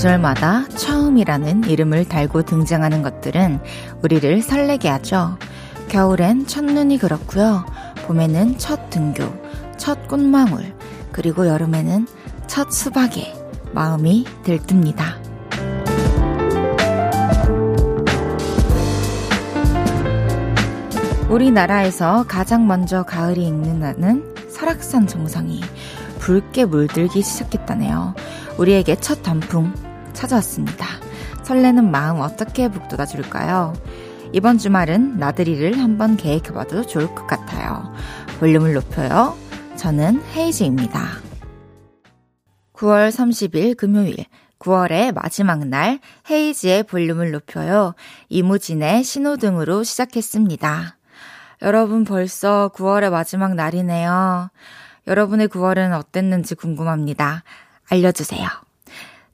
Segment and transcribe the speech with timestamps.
[0.00, 3.60] 계절마다 처음이라는 이름을 달고 등장하는 것들은
[4.02, 5.36] 우리를 설레게 하죠.
[5.90, 7.66] 겨울엔 첫눈이 그렇고요.
[8.06, 9.24] 봄에는 첫 등교,
[9.76, 10.72] 첫 꽃망울,
[11.12, 12.06] 그리고 여름에는
[12.46, 13.34] 첫 수박에
[13.72, 15.20] 마음이 들뜹니다.
[21.28, 25.60] 우리나라에서 가장 먼저 가을이 날은 설악산 정상이
[26.20, 28.14] 붉게 물들기 시작했다네요.
[28.56, 29.74] 우리에게 첫 단풍
[30.20, 30.86] 찾아왔습니다.
[31.44, 33.72] 설레는 마음 어떻게 북돋아 줄까요?
[34.32, 37.92] 이번 주말은 나들이를 한번 계획해봐도 좋을 것 같아요.
[38.38, 39.36] 볼륨을 높여요.
[39.76, 41.00] 저는 헤이즈입니다.
[42.74, 44.26] 9월 30일 금요일
[44.58, 47.94] 9월의 마지막 날 헤이즈의 볼륨을 높여요.
[48.28, 50.96] 이무진의 신호등으로 시작했습니다.
[51.62, 54.50] 여러분 벌써 9월의 마지막 날이네요.
[55.06, 57.42] 여러분의 9월은 어땠는지 궁금합니다.
[57.90, 58.69] 알려주세요.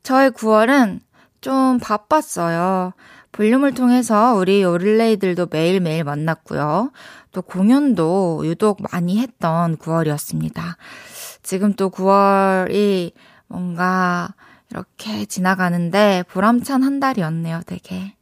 [0.06, 1.00] 저의 9월은
[1.40, 2.92] 좀 바빴어요.
[3.32, 6.92] 볼륨을 통해서 우리 오릴레이들도 매일매일 만났고요.
[7.32, 10.76] 또 공연도 유독 많이 했던 9월이었습니다.
[11.42, 13.14] 지금 또 9월이
[13.48, 14.32] 뭔가
[14.70, 18.14] 이렇게 지나가는데 보람찬 한 달이었네요, 되게.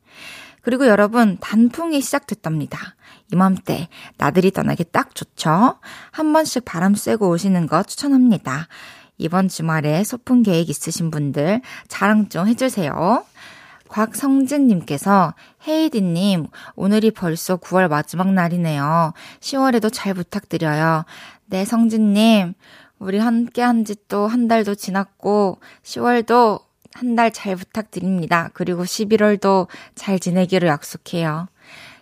[0.62, 2.78] 그리고 여러분, 단풍이 시작됐답니다.
[3.30, 5.78] 이맘때 나들이 떠나기 딱 좋죠?
[6.12, 8.68] 한 번씩 바람 쐬고 오시는 거 추천합니다.
[9.18, 13.24] 이번 주말에 소풍 계획 있으신 분들 자랑 좀 해주세요.
[13.88, 15.34] 곽성진님께서
[15.68, 19.12] 헤이디님, 오늘이 벌써 9월 마지막 날이네요.
[19.40, 21.04] 10월에도 잘 부탁드려요.
[21.46, 22.54] 네, 성진님,
[22.98, 26.62] 우리 함께 한 지 또 한 달도 지났고, 10월도
[26.94, 28.50] 한 달 잘 부탁드립니다.
[28.54, 31.46] 그리고 11월도 잘 지내기로 약속해요.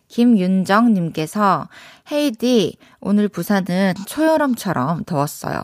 [0.08, 1.68] 김윤정님께서
[2.10, 5.62] 헤이디, 오늘 부산은 초여름처럼 더웠어요.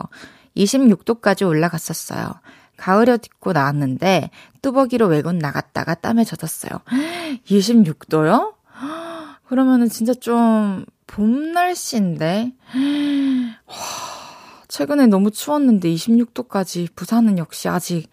[0.59, 2.35] 26도까지 올라갔었어요.
[2.77, 4.29] 가을옷 입고 나왔는데
[4.61, 6.79] 뚜벅이로 외국 나갔다가 땀에 젖었어요.
[7.47, 8.53] 26도요?
[9.49, 12.53] 그러면은 진짜 좀 봄 날씨인데.
[14.67, 18.07] 최근에 너무 추웠는데 26도까지 부산은 역시 아직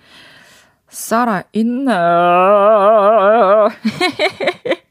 [0.89, 1.93] 살아있네.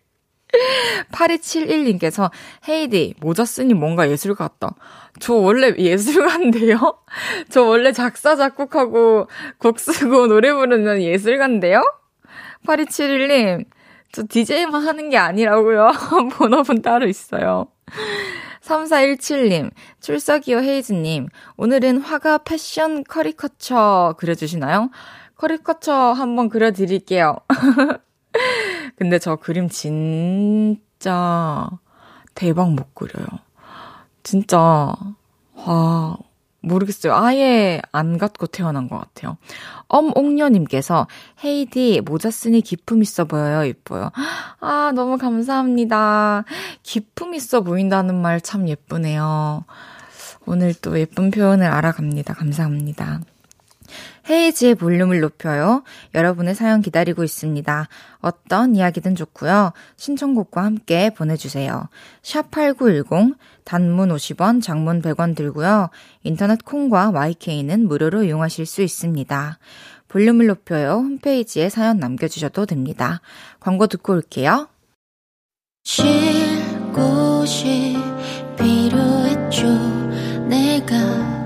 [1.11, 2.31] 8271님께서
[2.67, 4.75] 헤이디 모자 쓰니 뭔가 예술 같다.
[5.19, 6.79] 저 원래 예술가인데요?
[7.49, 9.27] 저 원래 작사 작곡하고
[9.57, 11.83] 곡 쓰고 노래 부르는 예술가인데요?
[12.67, 13.65] 8271님
[14.11, 15.91] 저 DJ만 하는 게 아니라고요.
[16.37, 17.67] 번호분 따로 있어요.
[18.61, 21.27] 3417님, 출석이요 헤이즈님,
[21.57, 24.89] 오늘은 화가 패션 커리커처 그려주시나요?
[25.35, 27.35] 커리커처 한번 그려드릴게요.
[28.97, 31.69] 근데 저 그림 진짜
[32.33, 33.27] 대박 못 그려요.
[34.23, 34.93] 진짜,
[35.55, 36.17] 와,
[36.61, 37.13] 모르겠어요.
[37.13, 39.37] 아예 안 갖고 태어난 것 같아요.
[39.87, 41.07] 엄옥녀님께서
[41.43, 43.67] 헤이디 모자 쓰니 기품 있어 보여요.
[43.67, 44.11] 예뻐요.
[44.59, 46.43] 아 너무 감사합니다.
[46.81, 49.63] 기품 있어 보인다는 말 참 예쁘네요.
[50.47, 52.33] 오늘 또 예쁜 표현을 알아갑니다.
[52.33, 53.21] 감사합니다.
[54.29, 55.83] 헤이지의 볼륨을 높여요.
[56.13, 57.87] 여러분의 사연 기다리고 있습니다.
[58.19, 59.73] 어떤 이야기든 좋고요.
[59.97, 61.89] 신청곡과 함께 보내주세요.
[62.23, 65.89] 샵8910 단문 50원, 장문 100원 들고요.
[66.23, 69.59] 인터넷 콩과 YK는 무료로 이용하실 수 있습니다.
[70.07, 70.93] 볼륨을 높여요.
[70.93, 73.21] 홈페이지에 사연 남겨주셔도 됩니다.
[73.59, 74.69] 광고 듣고 올게요.
[75.83, 76.05] 쉴
[76.93, 77.97] 곳이
[78.57, 79.67] 필요했죠.
[80.47, 81.34] 내가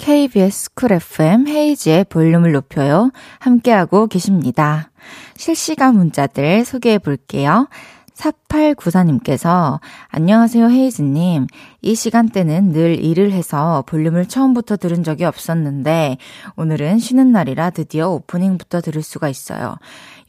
[0.00, 3.10] KBS 쿨 FM 헤이지의 볼륨을 높여요.
[3.38, 4.90] 함께하고 계십니다.
[5.36, 7.68] 실시간 문자들 소개해 볼게요.
[8.14, 11.46] 4894님께서 안녕하세요 헤이즈님.
[11.82, 16.16] 이 시간대는 늘 일을 해서 볼륨을 처음부터 들은 적이 없었는데
[16.56, 19.76] 오늘은 쉬는 날이라 드디어 오프닝부터 들을 수가 있어요.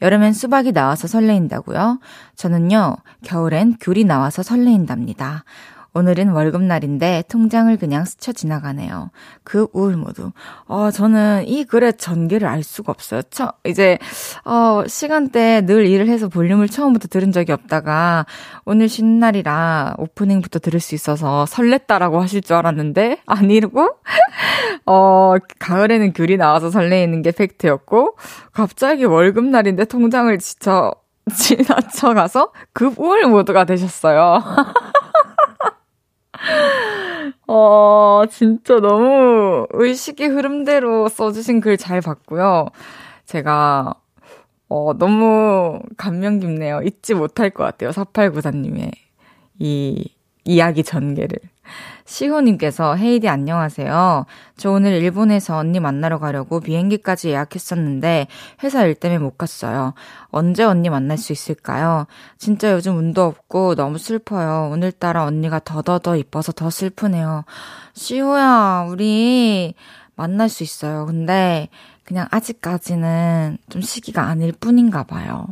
[0.02, 1.98] 여름엔 수박이 나와서 설레인다고요?
[2.36, 5.44] 저는요 겨울엔 귤이 나와서 설레인답니다.
[5.94, 9.10] 오늘은 월급날인데 통장을 그냥 스쳐 지나가네요.
[9.44, 10.32] 그 우울 모두.
[10.66, 13.22] 어, 저는 이 글의 전개를 알 수가 없어요.
[13.30, 13.98] 처, 이제,
[14.44, 18.24] 어, 시간대 늘 일을 해서 볼륨을 처음부터 들은 적이 없다가
[18.64, 23.96] 오늘 쉬는 날이라 오프닝부터 들을 수 있어서 설렜다라고 하실 줄 알았는데 아니고,
[24.86, 28.16] 어, 가을에는 귤이 나와서 설레이는 게 팩트였고,
[28.52, 30.92] 갑자기 월급날인데 통장을 지쳐
[31.30, 34.42] 지나쳐가서 급 우울 모드가 되셨어요.
[37.46, 42.68] 어, 진짜 너무 의식의 흐름대로 써주신 글 잘 봤고요.
[43.26, 43.94] 제가,
[44.68, 46.82] 어, 너무 감명 깊네요.
[46.82, 47.90] 잊지 못할 것 같아요.
[47.90, 48.90] 4894님의
[49.58, 50.08] 이
[50.44, 51.38] 이야기 전개를.
[52.04, 54.26] 시호님께서 헤이디 안녕하세요.
[54.56, 58.26] 저 오늘 일본에서 언니 만나러 가려고 비행기까지 예약했었는데
[58.62, 59.94] 회사 일 때문에 못 갔어요.
[60.30, 62.06] 언제 언니 만날 수 있을까요?
[62.38, 64.70] 진짜 요즘 운도 없고 너무 슬퍼요.
[64.72, 67.44] 오늘따라 언니가 더더더 이뻐서 더 슬프네요.
[67.94, 69.74] 시호야, 우리
[70.14, 71.06] 만날 수 있어요.
[71.06, 71.68] 근데
[72.04, 75.46] 그냥 아직까지는 좀 시기가 아닐 뿐인가 봐요.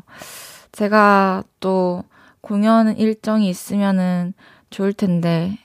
[0.72, 2.04] 제가 또
[2.40, 4.34] 공연 일정이 있으면은
[4.70, 5.58] 좋을 텐데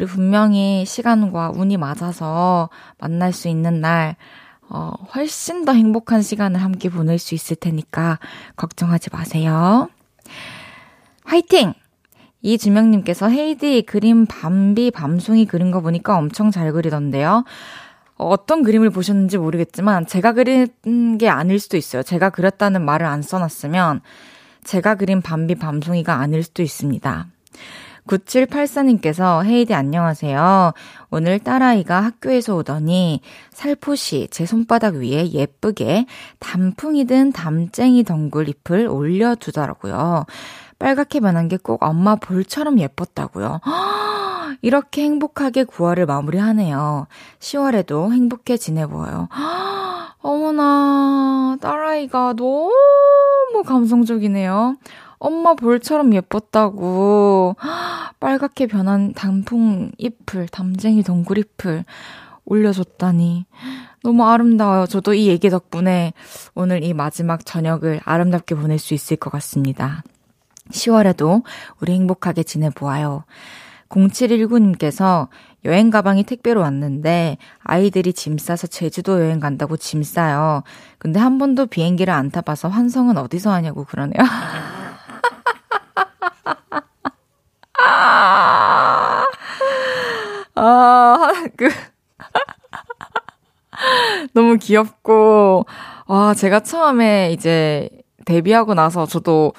[0.00, 4.16] 우리 분명히 시간과 운이 맞아서 만날 수 있는 날,
[4.70, 8.18] 어, 훨씬 더 행복한 시간을 함께 보낼 수 있을 테니까
[8.56, 9.90] 걱정하지 마세요.
[11.24, 11.74] 화이팅!
[12.40, 17.44] 이주명님께서 헤이디 그림 밤비 밤송이 그린 거 보니까 엄청 잘 그리던데요.
[18.16, 22.02] 어떤 그림을 보셨는지 모르겠지만 제가 그린 게 아닐 수도 있어요.
[22.02, 24.00] 제가 그렸다는 말을 안 써놨으면
[24.64, 27.26] 제가 그린 밤비 밤송이가 아닐 수도 있습니다.
[28.06, 30.72] 9784님께서 헤이디 안녕하세요.
[31.10, 33.20] 오늘 딸아이가 학교에서 오더니
[33.52, 36.06] 살포시 제 손바닥 위에 예쁘게
[36.38, 40.24] 단풍이든 담쟁이 덩굴 잎을 올려두더라고요.
[40.78, 43.60] 빨갛게 변한 게 꼭 엄마 볼처럼 예뻤다고요.
[44.62, 47.06] 이렇게 행복하게 9월을 마무리하네요.
[47.38, 49.28] 10월에도 행복해 지내보아요.
[50.22, 54.76] 어머나, 딸아이가 너무 감성적이네요.
[55.20, 57.54] 엄마 볼처럼 예뻤다고
[58.18, 61.84] 빨갛게 변한 단풍 잎을, 담쟁이 동굴 잎을
[62.46, 63.44] 올려줬다니.
[64.02, 64.86] 너무 아름다워요.
[64.86, 66.14] 저도 이 얘기 덕분에
[66.54, 70.02] 오늘 이 마지막 저녁을 아름답게 보낼 수 있을 것 같습니다.
[70.70, 71.42] 10월에도
[71.80, 73.24] 우리 행복하게 지내보아요.
[73.90, 75.28] 0719님께서
[75.66, 80.62] 여행 가방이 택배로 왔는데 아이들이 짐 싸서 제주도 여행 간다고 짐 싸요.
[80.98, 84.22] 근데 한 번도 비행기를 안 타봐서 환성은 어디서 하냐고 그러네요.
[90.54, 91.68] 아, 그,
[94.34, 95.64] 너무 귀엽고,
[96.06, 97.88] 와, 제가 처음에 이제
[98.24, 99.52] 데뷔하고 나서 저도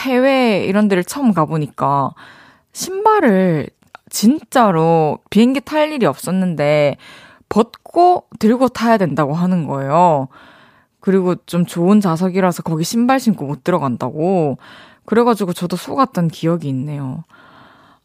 [0.00, 2.12] 해외 이런 데를 처음 가보니까
[2.72, 3.68] 신발을
[4.10, 6.96] 진짜로 비행기 탈 일이 없었는데
[7.48, 10.28] 벗고 들고 타야 된다고 하는 거예요.
[11.00, 14.58] 그리고 좀 좋은 좌석이라서 거기 신발 신고 못 들어간다고.
[15.04, 17.24] 그래가지고 저도 속았던 기억이 있네요.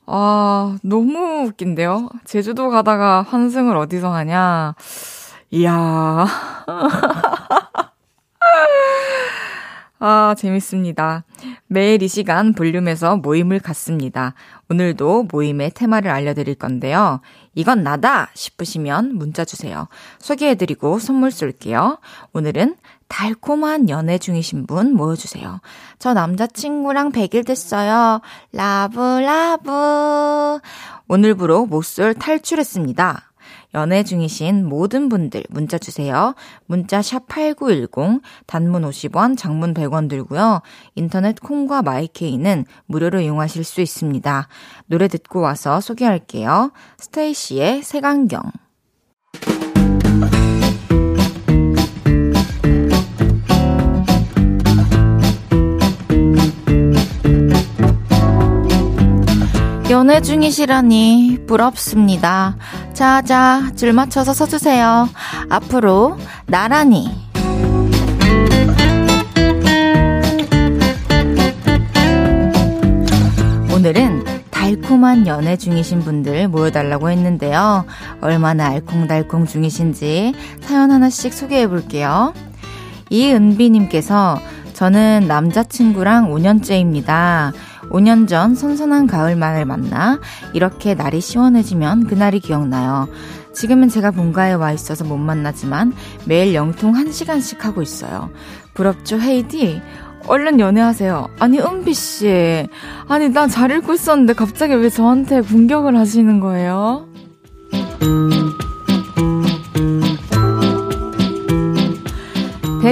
[0.05, 2.09] 아, 너무 웃긴데요?
[2.23, 4.75] 제주도 가다가 환승을 어디서 하냐?
[5.51, 6.27] 이야.
[9.99, 11.23] 아, 재밌습니다.
[11.65, 14.35] 매일 이 시간 볼륨에서 모임을 갖습니다.
[14.69, 17.21] 오늘도 모임의 테마를 알려드릴 건데요.
[17.55, 19.88] 이건 나다 싶으시면 문자 주세요.
[20.19, 21.97] 소개해드리고 선물 쏠게요.
[22.33, 22.75] 오늘은
[23.07, 25.60] 달콤한 연애 중이신 분 모여주세요.
[26.00, 28.22] 저 남자친구랑 100일 됐어요.
[28.51, 30.60] 라브 라브.
[31.08, 33.24] 오늘부로 못쏠 탈출했습니다.
[33.74, 36.36] 연애 중이신 모든 분들 문자 주세요.
[36.65, 40.62] 문자 샵 8910 단문 50원, 장문 100원 들고요.
[40.96, 44.48] 인터넷 콩과 마이케이는 무료로 이용하실 수 있습니다.
[44.88, 46.72] 노래 듣고 와서 소개할게요.
[46.98, 48.41] 스테이시의 색안경.
[60.17, 62.57] 연애 중이시라니 부럽습니다.
[62.93, 65.07] 자자, 줄 맞춰서 서주세요.
[65.47, 67.12] 앞으로 나란히.
[73.71, 77.86] 오늘은 달콤한 연애 중이신 분들 모여달라고 했는데요.
[78.19, 82.33] 얼마나 알콩달콩 중이신지 사연 하나씩 소개해 볼게요.
[83.12, 84.39] 이은비님께서
[84.74, 87.53] 저는 남자친구랑 5년째입니다.
[87.89, 90.20] 5년 전 선선한 가을만을 만나
[90.53, 93.08] 이렇게 날이 시원해지면 그날이 기억나요.
[93.53, 95.94] 지금은 제가 본가에 와 있어서 못 만나지만
[96.25, 98.29] 매일 영통 1시간씩 하고 있어요.
[98.74, 99.82] 부럽죠, 헤이디?
[100.27, 101.29] 얼른 연애하세요.
[101.39, 102.67] 아니, 은비씨.
[103.08, 107.08] 아니, 난잘 읽고 있었는데 갑자기 왜 저한테 공격을 하시는 거예요?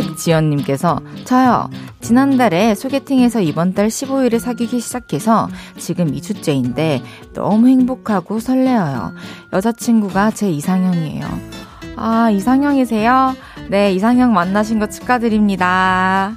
[0.01, 1.69] 백지연님께서 저요.
[2.01, 5.47] 지난달에 소개팅에서 이번 달 15일에 사귀기 시작해서
[5.77, 7.01] 지금 2주째인데
[7.33, 9.13] 너무 행복하고 설레어요.
[9.53, 11.25] 여자친구가 제 이상형이에요.
[11.95, 13.35] 아, 이상형이세요?
[13.69, 16.35] 네, 이상형 만나신 거 축하드립니다.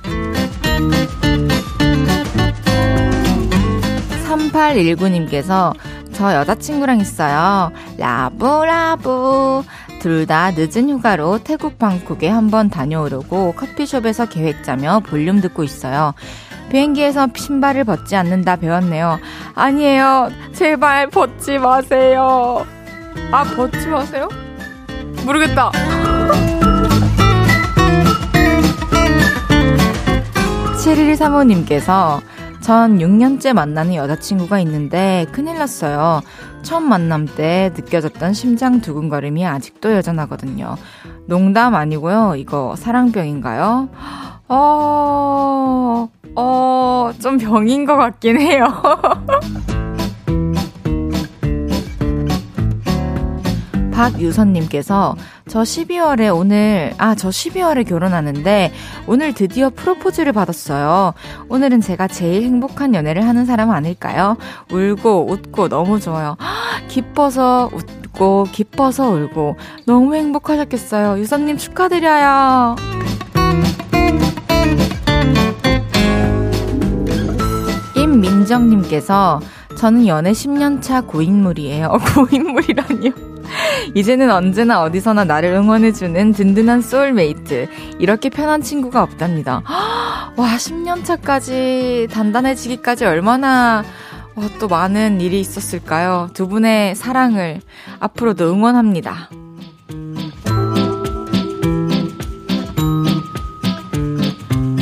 [4.24, 5.74] 3819님께서
[6.12, 7.70] 저 여자친구랑 있어요.
[7.96, 9.64] 라부라부.
[9.98, 16.14] 둘 다 늦은 휴가로 태국 방콕에 한번 다녀오려고 커피숍에서 계획 짜며 볼륨 듣고 있어요.
[16.70, 19.18] 비행기에서 신발을 벗지 않는다 배웠네요.
[19.54, 20.30] 아니에요.
[20.52, 22.66] 제발 벗지 마세요.
[23.32, 24.28] 아, 벗지 마세요?
[25.24, 25.70] 모르겠다.
[30.76, 32.20] 7135님께서
[32.60, 36.20] 전 6년째 만나는 여자친구가 있는데 큰일 났어요.
[36.62, 40.76] 처음 만남 때 느껴졌던 심장 두근거림이 아직도 여전하거든요.
[41.26, 42.34] 농담 아니고요.
[42.36, 43.88] 이거 사랑병인가요?
[44.48, 48.66] 어, 어, 좀 병인 것 같긴 해요.
[53.98, 55.16] 박유선님께서
[55.48, 58.72] 저 12월에 오늘, 아, 저 12월에 결혼하는데
[59.08, 61.14] 오늘 드디어 프로포즈를 받았어요.
[61.48, 64.36] 오늘은 제가 제일 행복한 연애를 하는 사람 아닐까요?
[64.70, 66.36] 울고 웃고 너무 좋아요.
[66.86, 71.18] 기뻐서 웃고 기뻐서 울고 너무 행복하셨겠어요.
[71.18, 72.76] 유선님 축하드려요.
[77.96, 79.40] 임민정님께서
[79.76, 81.98] 저는 연애 10년차 고인물이에요.
[82.14, 83.27] 고인물이라니요?
[83.94, 87.68] 이제는 언제나 어디서나 나를 응원해주는 든든한 소울메이트.
[87.98, 89.62] 이렇게 편한 친구가 없답니다.
[90.36, 93.82] 와, 10년 차까지 단단해지기까지 얼마나
[94.34, 96.30] 와, 어, 또 많은 일이 있었을까요?
[96.32, 97.60] 두 분의 사랑을
[97.98, 99.30] 앞으로도 응원합니다.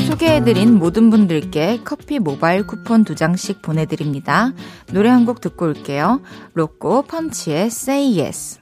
[0.08, 4.52] 소개해드린 모든 분들께 커피 모바일 쿠폰 두 장씩 보내드립니다.
[4.92, 6.20] 노래 한 곡 듣고 올게요.
[6.54, 8.60] 로꼬 펀치의 Say Yes.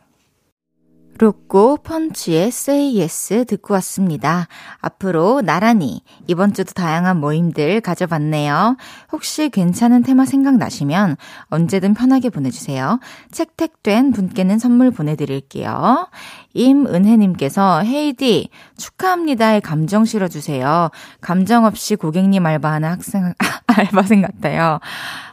[1.19, 4.49] 로꼬 펀치의 Say Yes 듣고 왔습니다.
[4.81, 8.77] 앞으로 나란히 이번 주도 다양한 모임들 가져봤네요.
[9.13, 11.17] 혹시 괜찮은 테마 생각나시면
[11.47, 12.99] 언제든 편하게 보내주세요.
[13.31, 16.09] 책택된 분께는 선물 보내드릴게요.
[16.55, 20.91] 임은혜님께서 헤이디 축하합니다의 감정 실어주세요.
[21.21, 23.35] 감정 없이 고객님 알바하는 학생
[23.67, 24.81] 알바생 같아요.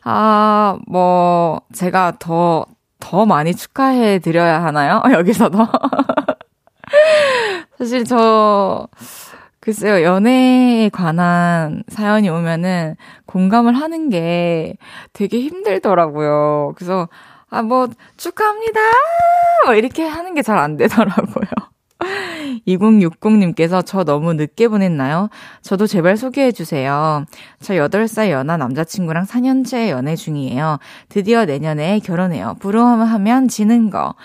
[0.03, 2.65] 아, 뭐 제가 더
[3.01, 5.01] 더 많이 축하해 드려야 하나요?
[5.11, 5.59] 여기서도.
[7.77, 8.87] 사실 저,
[9.59, 14.75] 글쎄요, 연애에 관한 사연이 오면은 공감을 하는 게
[15.13, 16.73] 되게 힘들더라고요.
[16.75, 17.09] 그래서,
[17.49, 18.79] 아, 뭐, 축하합니다!
[19.65, 21.45] 뭐 이렇게 하는 게 잘 안 되더라고요.
[22.67, 25.29] 2060님께서 저 너무 늦게 보냈나요?
[25.61, 27.25] 저도 제발 소개해주세요.
[27.61, 30.79] 저 8살 연하 남자친구랑 4년째 연애 중이에요.
[31.09, 32.55] 드디어 내년에 결혼해요.
[32.59, 34.15] 부러워하면 지는 거.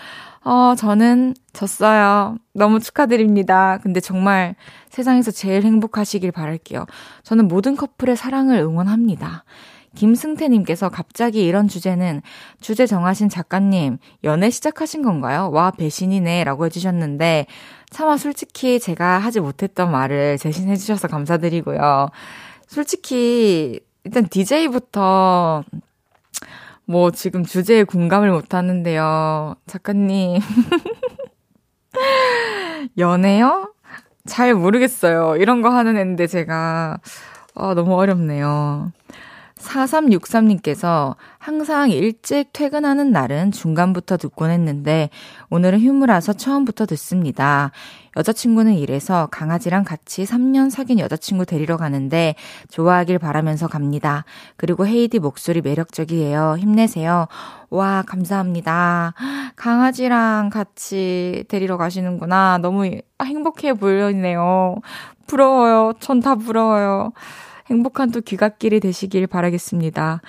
[0.43, 2.37] 어, 저는 졌어요.
[2.53, 3.79] 너무 축하드립니다.
[3.83, 4.55] 근데 정말
[4.89, 6.85] 세상에서 제일 행복하시길 바랄게요.
[7.23, 9.43] 저는 모든 커플의 사랑을 응원합니다.
[9.97, 12.21] 김승태님께서 갑자기 이런 주제는
[12.61, 15.49] 주제 정하신 작가님 연애 시작하신 건가요?
[15.51, 17.47] 와 배신이네 라고 해주셨는데
[17.89, 22.09] 차마 솔직히 제가 하지 못했던 말을 대신해 주셔서 감사드리고요.
[22.67, 25.63] 솔직히 일단 DJ부터
[26.85, 29.55] 뭐 지금 주제에 공감을 못 하는데요.
[29.65, 30.39] 작가님.
[32.97, 33.73] 연애요?
[34.25, 35.37] 잘 모르겠어요.
[35.37, 36.99] 이런 거 하는 애인데 제가
[37.55, 38.91] 아, 너무 어렵네요.
[39.59, 45.09] 4363님께서 항상 일찍 퇴근하는 날은 중간부터 듣곤 했는데
[45.49, 47.71] 오늘은 휴무라서 처음부터 듣습니다.
[48.15, 52.35] 여자친구는 이래서 강아지랑 같이 3년 사귄 여자친구 데리러 가는데
[52.69, 54.25] 좋아하길 바라면서 갑니다.
[54.55, 56.57] 그리고 헤이디 목소리 매력적이에요.
[56.57, 57.27] 힘내세요.
[57.69, 59.13] 와, 감사합니다.
[59.55, 62.57] 강아지랑 같이 데리러 가시는구나.
[62.59, 62.89] 너무
[63.21, 64.77] 행복해 보이네요.
[65.27, 65.93] 부러워요.
[65.99, 67.11] 전 다 부러워요.
[67.69, 70.21] 행복한 또 귀갓길이 되시길 바라겠습니다.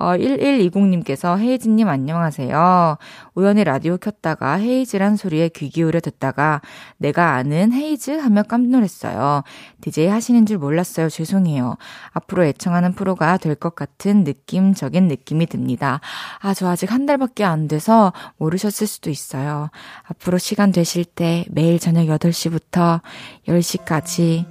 [0.00, 2.98] 어, 1120님께서 헤이즈님 안녕하세요.
[3.34, 6.60] 우연히 라디오 켰다가 헤이즈란 소리에 귀 기울여 듣다가
[6.98, 9.42] 내가 아는 헤이즈 하며 깜짝 놀랐어요.
[9.80, 11.08] DJ 하시는 줄 몰랐어요.
[11.08, 11.76] 죄송해요.
[12.12, 16.00] 앞으로 애청하는 프로가 될 것 같은 느낌적인 느낌이 듭니다.
[16.40, 19.68] 아, 저 아직 한 달밖에 안 돼서 모르셨을 수도 있어요.
[20.04, 23.00] 앞으로 시간 되실 때 매일 저녁 8시부터
[23.48, 24.44] 10시까지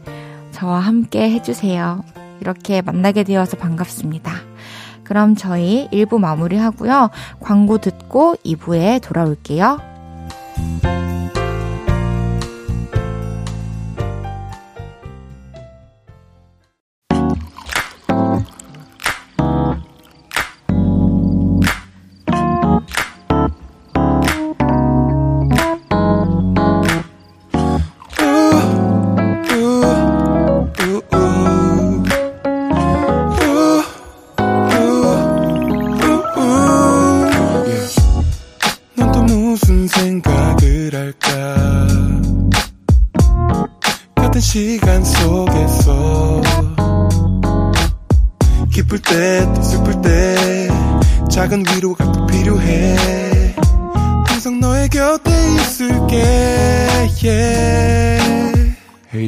[0.51, 2.26] 저와 함께 해주세요.
[2.41, 4.31] 이렇게 만나게 되어서 반갑습니다.
[5.03, 7.09] 그럼 저희 1부 마무리하고요.
[7.39, 9.79] 광고 듣고 2부에 돌아올게요.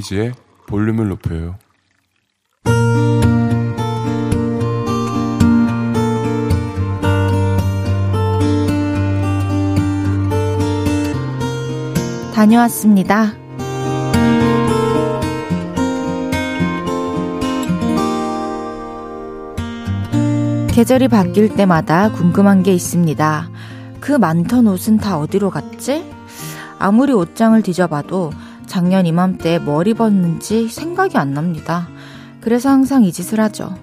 [0.10, 0.34] 헤이지의
[0.68, 1.56] 볼륨을 높여요
[12.34, 13.34] 다녀왔습니다.
[20.70, 23.50] 계절이 바뀔 때마다 궁금한 게 있습니다.
[24.00, 26.10] 그 많던 옷은 다 어디로 갔지?
[26.80, 28.32] 아무리 옷장을 뒤져봐도
[28.70, 31.90] 작년 이맘때 뭘 입었는지 생각이 안 납니다.
[32.40, 33.76] 그래서 항상 이 짓을 하죠.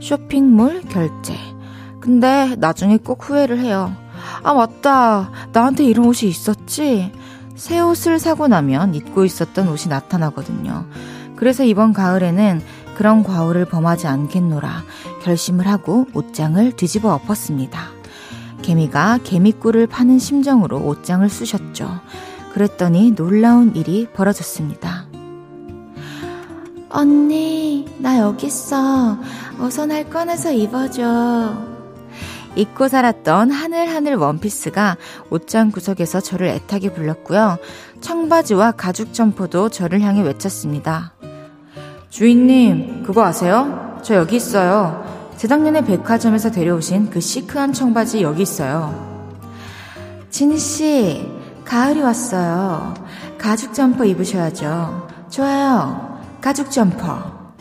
[0.00, 1.34] 쇼핑몰 결제.
[2.00, 3.94] 근데 나중에 꼭 후회를 해요.
[4.42, 5.30] 아, 맞다.
[5.52, 7.12] 나한테 이런 옷이 있었지?
[7.54, 10.86] 새 옷을 사고 나면 잊고 있었던 옷이 나타나거든요.
[11.36, 12.60] 그래서 이번 가을에는
[12.96, 14.82] 그런 과오를 범하지 않겠노라
[15.22, 17.80] 결심을 하고 옷장을 뒤집어 엎었습니다.
[18.62, 22.00] 개미가 개미꿀을 파는 심정으로 옷장을 쑤셨죠.
[22.52, 25.06] 그랬더니 놀라운 일이 벌어졌습니다.
[26.90, 29.16] 언니, 나 여기 있어.
[29.58, 31.54] 어서 날 꺼내서 입어줘.
[32.54, 34.98] 잊고 살았던 하늘하늘 원피스가
[35.30, 37.56] 옷장 구석에서 저를 애타게 불렀고요.
[38.02, 41.14] 청바지와 가죽 점퍼도 저를 향해 외쳤습니다.
[42.10, 43.98] 주인님, 그거 아세요?
[44.02, 45.02] 저 여기 있어요.
[45.38, 49.10] 재작년에 백화점에서 데려오신 그 시크한 청바지 여기 있어요.
[50.28, 52.94] 진희씨, 가을이 왔어요.
[53.38, 55.08] 가죽 점퍼 입으셔야죠.
[55.30, 56.20] 좋아요.
[56.40, 57.54] 가죽 점퍼.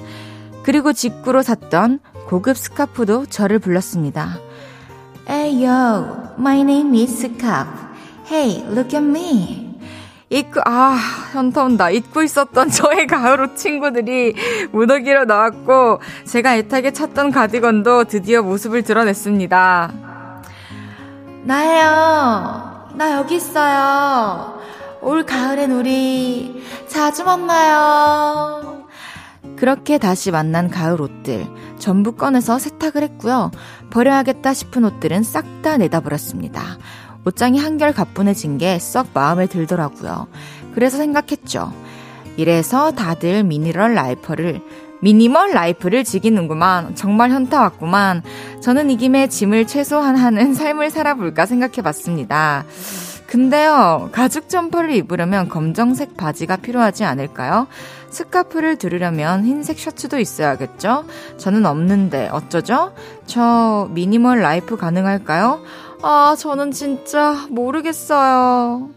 [0.63, 4.37] 그리고 직구로 샀던 고급 스카프도 저를 불렀습니다.
[5.27, 7.69] Hey yo, my name is Scarf.
[8.29, 9.77] Hey, look at me.
[10.29, 10.97] 잊고, 아,
[11.33, 11.89] 현타 온다.
[11.89, 14.33] 잊고 있었던 저의 가을옷 친구들이
[14.71, 19.91] 무더기로 나왔고, 제가 애타게 찾던 가디건도 드디어 모습을 드러냈습니다.
[21.43, 22.70] 나예요.
[22.95, 24.59] 나 여기 있어요.
[25.01, 28.85] 올 가을엔 우리 자주 만나요.
[29.55, 31.47] 그렇게 다시 만난 가을 옷들
[31.79, 33.51] 전부 꺼내서 세탁을 했고요.
[33.91, 36.63] 버려야겠다 싶은 옷들은 싹 다 내다버렸습니다.
[37.23, 40.27] 옷장이 한결 가뿐해진 게 썩 마음에 들더라고요.
[40.73, 41.71] 그래서 생각했죠.
[42.37, 44.61] 이래서 다들 미니럴 life를
[45.01, 46.95] minimal life를 즐기는구만.
[46.95, 48.23] 정말 현타 왔구만.
[48.61, 52.65] 저는 이 김에 짐을 최소화 하는 삶을 살아볼까 생각해 봤습니다.
[53.27, 57.67] 근데요, 가죽 점퍼를 입으려면 검정색 바지가 필요하지 않을까요?
[58.09, 61.05] 스카프를 두르려면 흰색 셔츠도 있어야겠죠?
[61.37, 62.93] 저는 없는데 어쩌죠?
[63.25, 65.61] 저 minimal life 가능할까요?
[66.01, 68.89] 아, 저는 진짜 모르겠어요.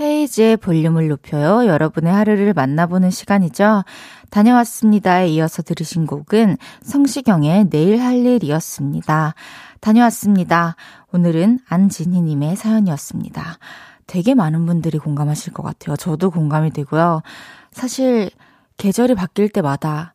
[0.00, 1.66] 헤이즈의 볼륨을 높여요.
[1.66, 3.84] 여러분의 하루를 만나보는 시간이죠.
[4.30, 9.34] 다녀왔습니다에 이어서 들으신 곡은 성시경의 내일 할 일이었습니다.
[9.80, 10.76] 다녀왔습니다.
[11.12, 13.58] 오늘은 안진희님의 사연이었습니다.
[14.06, 15.96] 되게 많은 분들이 공감하실 것 같아요.
[15.96, 17.22] 저도 공감이 되고요.
[17.70, 18.30] 사실
[18.78, 20.14] 계절이 바뀔 때마다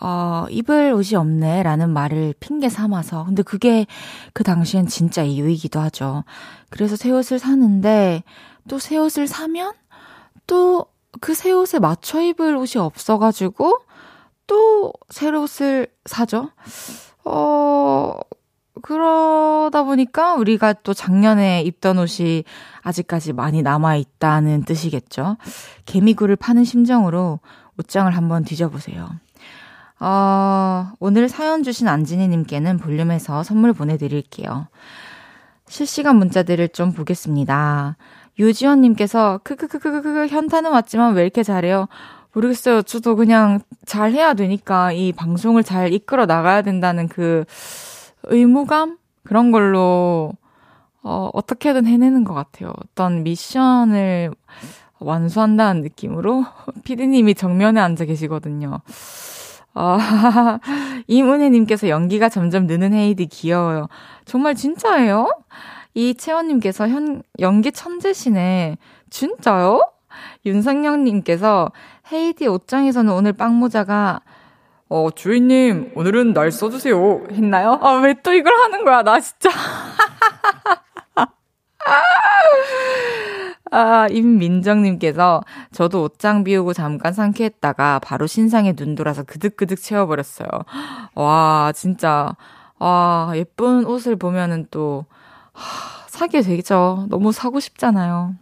[0.00, 3.24] 어, 입을 옷이 없네 라는 말을 핑계 삼아서.
[3.24, 3.86] 근데 그게
[4.32, 6.24] 그 당시엔 진짜 이유이기도 하죠.
[6.70, 8.22] 그래서 새 옷을 사는데
[8.68, 9.72] 또 새 옷을 사면
[10.46, 10.86] 또
[11.20, 13.78] 그 새 옷에 맞춰 입을 옷이 없어가지고
[14.46, 16.50] 또새 옷을 사죠.
[17.24, 18.14] 어,
[18.82, 22.44] 그러다 보니까 우리가 또 작년에 입던 옷이
[22.82, 25.36] 아직까지 많이 남아있다는 뜻이겠죠.
[25.86, 27.40] 개미굴을 파는 심정으로
[27.78, 29.08] 옷장을 한번 뒤져보세요.
[30.00, 34.68] 어, 오늘 사연 주신 안진희님께는 볼륨에서 선물 보내드릴게요.
[35.68, 37.96] 실시간 문자들을 좀 보겠습니다.
[38.38, 41.88] 유지원님께서 크크크크크크 현타는 왔지만 왜 이렇게 잘해요?
[42.32, 42.82] 모르겠어요.
[42.82, 47.44] 저도 그냥 잘 해야 되니까 이 방송을 잘 이끌어 나가야 된다는 그
[48.24, 48.98] 의무감?
[49.24, 50.32] 그런 걸로
[51.02, 52.72] 어, 어떻게든 해내는 것 같아요.
[52.82, 54.30] 어떤 미션을
[55.00, 56.44] 완수한다는 느낌으로
[56.84, 58.80] 피디님이 정면에 앉아 계시거든요.
[59.74, 60.58] 아,
[61.06, 63.88] 이문혜님께서 연기가 점점 느는 헤이디 귀여워요.
[64.24, 65.28] 정말 진짜예요?
[65.98, 68.76] 이채원님께서 현, 연기 천재시네.
[69.10, 69.82] 진짜요?
[70.46, 71.72] 윤상영님께서
[72.12, 74.20] 헤이디 옷장에서는 오늘 빵모자가
[74.90, 77.24] 어, 주인님, 오늘은 날 써주세요.
[77.32, 77.78] 했나요?
[77.82, 79.50] 아, 왜 또 이걸 하는 거야, 나 진짜.
[83.70, 90.48] 아, 임민정님께서 저도 옷장 비우고 잠깐 상쾌했다가 바로 신상에 눈 돌아서 그득그득 채워버렸어요.
[91.14, 92.34] 와, 진짜.
[92.78, 95.04] 와, 예쁜 옷을 보면은 또,
[95.58, 97.06] 하, 사게 되죠.
[97.10, 98.34] 너무 사고 싶잖아요.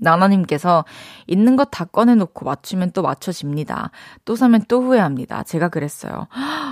[0.00, 0.84] 나나님께서
[1.26, 3.90] 있는 것 다 꺼내놓고 맞추면 또 맞춰집니다.
[4.24, 5.42] 또 사면 또 후회합니다.
[5.42, 6.28] 제가 그랬어요.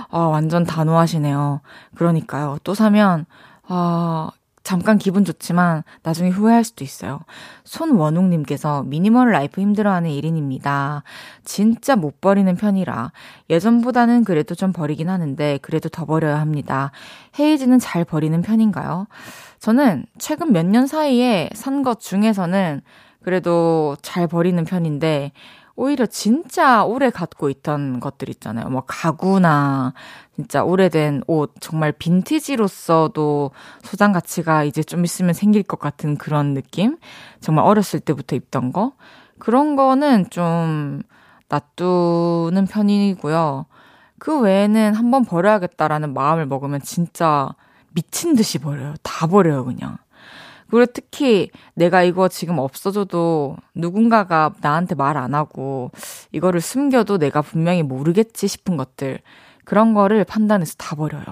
[0.09, 1.61] 아, 완전 단호하시네요.
[1.95, 2.57] 그러니까요.
[2.63, 3.25] 또 사면,
[3.67, 4.29] 아,
[4.67, 7.21] 잠깐 기분 좋지만 나중에 후회할 수도 있어요.
[7.63, 11.03] 손원웅님께서 minimal life 힘들어하는 1인입니다.
[11.45, 13.13] 진짜 못 버리는 편이라
[13.49, 16.91] 예전보다는 그래도 좀 버리긴 하는데 그래도 더 버려야 합니다.
[17.39, 19.07] 헤이즈는 잘 버리는 편인가요?
[19.59, 22.81] 저는 최근 몇 년 사이에 산 것 중에서는
[23.23, 25.31] 그래도 잘 버리는 편인데
[25.77, 28.67] 오히려 진짜 오래 갖고 있던 것들 있잖아요.
[28.67, 29.93] 뭐 가구나
[30.35, 33.51] 진짜 오래된 옷, 정말 빈티지로서도
[33.83, 36.97] 소장 가치가 이제 좀 있으면 생길 것 같은 그런 느낌?
[37.41, 38.93] 정말 어렸을 때부터 입던 거?
[39.37, 41.03] 그런 거는 좀
[41.47, 43.67] 놔두는 편이고요.
[44.17, 47.53] 그 외에는 한번 버려야겠다라는 마음을 먹으면 진짜
[47.93, 48.95] 미친 듯이 버려요.
[49.03, 49.97] 다 버려요, 그냥.
[50.69, 55.91] 그리고 특히 내가 이거 지금 없어져도 누군가가 나한테 말 안 하고
[56.31, 59.19] 이거를 숨겨도 내가 분명히 모르겠지 싶은 것들
[59.65, 61.23] 그런 거를 판단해서 다 버려요.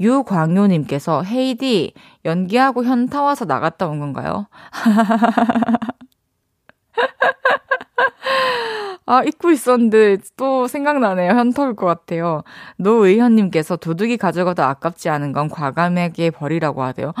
[0.00, 1.92] 유광효님께서 헤이디
[2.24, 4.46] 연기하고 현타 와서 나갔다 온 건가요?
[9.06, 11.32] 아, 잊고 있었는데 또 생각나네요.
[11.32, 12.42] 현타 올 것 같아요.
[12.76, 17.12] 노의현님께서 도둑이 가져가도 아깝지 않은 건 과감하게 버리라고 하대요.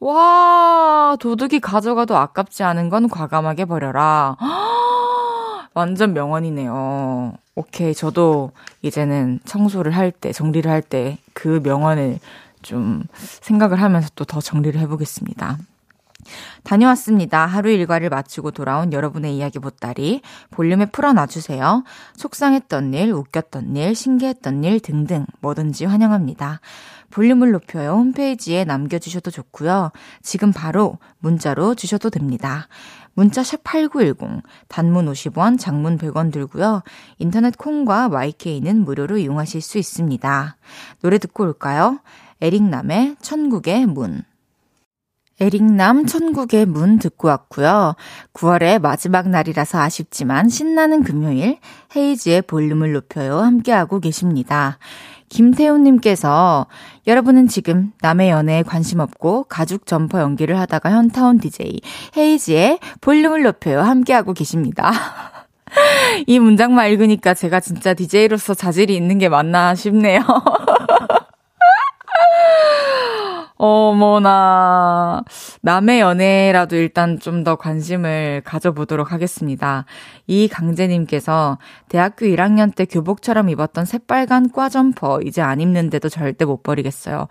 [0.00, 4.36] 와, 도둑이 가져가도 아깝지 않은 건 과감하게 버려라.
[5.74, 7.34] 완전 명언이네요.
[7.54, 7.94] 오케이.
[7.94, 12.18] 저도 이제는 청소를 할 때, 정리를 할 때 그 명언을
[12.62, 15.58] 좀 생각을 하면서 또 더 정리를 해보겠습니다.
[16.64, 17.46] 다녀왔습니다.
[17.46, 21.84] 하루 일과를 마치고 돌아온 여러분의 이야기 보따리 볼륨에 풀어놔주세요.
[22.16, 26.60] 속상했던 일, 웃겼던 일, 신기했던 일 등등 뭐든지 환영합니다.
[27.10, 29.92] 볼륨을 높여요 홈페이지에 남겨주셔도 좋고요.
[30.22, 32.68] 지금 바로 문자로 주셔도 됩니다.
[33.14, 36.82] 문자 샵8910 단문 50원, 장문 100원 들고요.
[37.18, 40.56] 인터넷 콩과 YK는 무료로 이용하실 수 있습니다.
[41.00, 42.00] 노래 듣고 올까요?
[42.42, 44.22] 에릭남의 천국의 문
[45.38, 47.94] 에릭남 천국의 문 듣고 왔고요.
[48.32, 51.58] 9월의 마지막 날이라서 아쉽지만 신나는 금요일
[51.94, 54.78] 헤이지의 볼륨을 높여요 함께하고 계십니다.
[55.28, 56.66] 김태훈님께서
[57.06, 61.80] 여러분은 지금 남의 연애에 관심 없고 가죽 점퍼 연기를 하다가 현타온 DJ
[62.16, 64.92] 헤이지의 볼륨을 높여요 함께하고 계십니다.
[66.26, 70.20] 이 문장만 읽으니까 제가 진짜 DJ로서 자질이 있는 게 맞나 싶네요.
[73.58, 75.22] 어머나.
[75.62, 79.84] 남의 연애라도 일단 좀 더 관심을 가져보도록 하겠습니다.
[80.26, 87.28] 이 강재님께서 대학교 1학년 때 교복처럼 입었던 새빨간 꽈점퍼 이제 안 입는데도 절대 못 버리겠어요.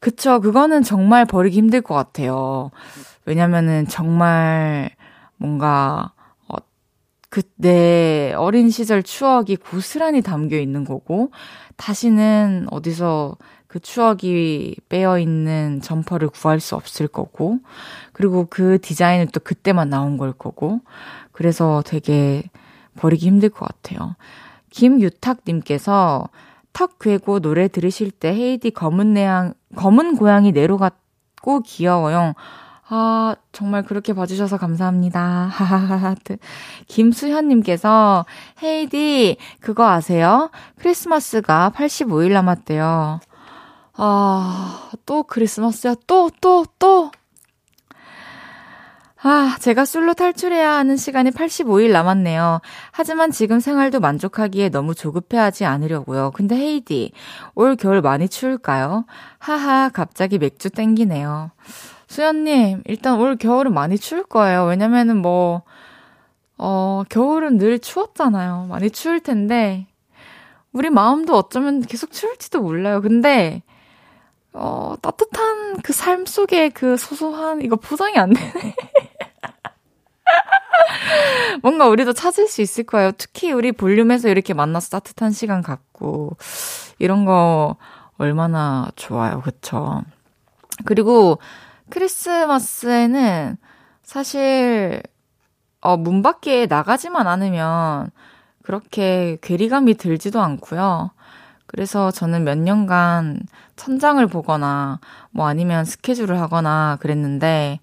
[0.00, 0.40] 그쵸.
[0.40, 2.70] 그거는 정말 버리기 힘들 것 같아요.
[3.24, 4.90] 왜냐면은 정말
[5.38, 6.12] 뭔가
[6.48, 6.56] 어,
[7.30, 11.30] 그때 어린 시절 추억이 고스란히 담겨 있는 거고
[11.76, 17.58] 다시는 어디서 그 추억이 배어 있는 점퍼를 구할 수 없을 거고,
[18.12, 20.80] 그리고 그 디자인은 또 그때만 나온 걸 거고,
[21.32, 22.44] 그래서 되게
[22.96, 24.16] 버리기 힘들 것 같아요.
[24.70, 26.28] 김유탁님께서
[26.72, 32.34] 턱 괴고 노래 들으실 때 헤이디 검은 내양, 검은 고양이 내로갔고 귀여워요.
[32.88, 35.20] 아, 정말 그렇게 봐주셔서 감사합니다.
[35.20, 36.14] 하하하.
[36.86, 38.24] 김수현님께서,
[38.62, 40.50] 헤이디, 그거 아세요?
[40.78, 43.20] 크리스마스가 85일 남았대요.
[43.96, 45.94] 아, 또 크리스마스야.
[46.06, 47.10] 또, 또, 또.
[49.22, 52.60] 아, 제가 솔로 탈출해야 하는 시간이 85일 남았네요.
[52.92, 56.30] 하지만 지금 생활도 만족하기에 너무 조급해하지 않으려고요.
[56.32, 57.12] 근데 헤이디,
[57.54, 59.04] 올 겨울 많이 추울까요?
[59.38, 61.50] 하하, 갑자기 맥주 땡기네요.
[62.06, 64.66] 수연님, 일단 올 겨울은 많이 추울 거예요.
[64.66, 65.62] 왜냐면은 뭐,
[66.58, 68.66] 어, 겨울은 늘 추웠잖아요.
[68.68, 69.86] 많이 추울 텐데,
[70.72, 73.00] 우리 마음도 어쩌면 계속 추울지도 몰라요.
[73.00, 73.62] 근데,
[74.56, 78.74] 어, 따뜻한 그 삶 속에 그 소소한, 이거 포장이 안 되네.
[81.62, 83.12] 뭔가 우리도 찾을 수 있을 거예요.
[83.18, 86.36] 특히 우리 볼륨에서 이렇게 만나서 따뜻한 시간 갖고,
[86.98, 87.76] 이런 거
[88.18, 89.40] 얼마나 좋아요.
[89.42, 90.02] 그쵸?
[90.84, 91.38] 그리고
[91.90, 93.56] 크리스마스에는
[94.02, 95.02] 사실,
[95.80, 98.10] 어, 문 밖에 나가지만 않으면
[98.62, 101.10] 그렇게 괴리감이 들지도 않고요.
[101.66, 103.40] 그래서 저는 몇 년간
[103.76, 105.00] 천장을 보거나
[105.30, 107.80] 뭐 아니면 스케줄을 하거나 그랬는데,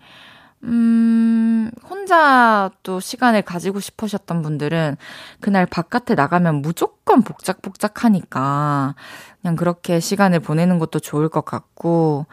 [0.63, 4.95] 음, 혼자 또 시간을 가지고 싶으셨던 분들은
[5.41, 8.95] 그날 바깥에 나가면 무조건 복작복작하니까
[9.41, 12.25] 그냥 그렇게 시간을 보내는 것도 좋을 것 같고,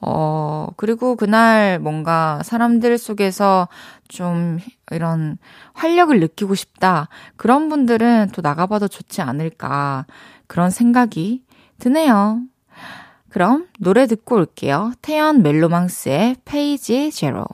[0.00, 3.68] 어, 그리고 그날 뭔가 사람들 속에서
[4.08, 4.58] 좀
[4.90, 5.38] 이런
[5.74, 7.08] 활력을 느끼고 싶다.
[7.36, 10.06] 그런 분들은 또 나가봐도 좋지 않을까.
[10.48, 11.44] 그런 생각이
[11.78, 12.42] 드네요.
[13.28, 14.92] 그럼 노래 듣고 올게요.
[15.02, 17.46] 태연 멜로망스의 페이지 제로.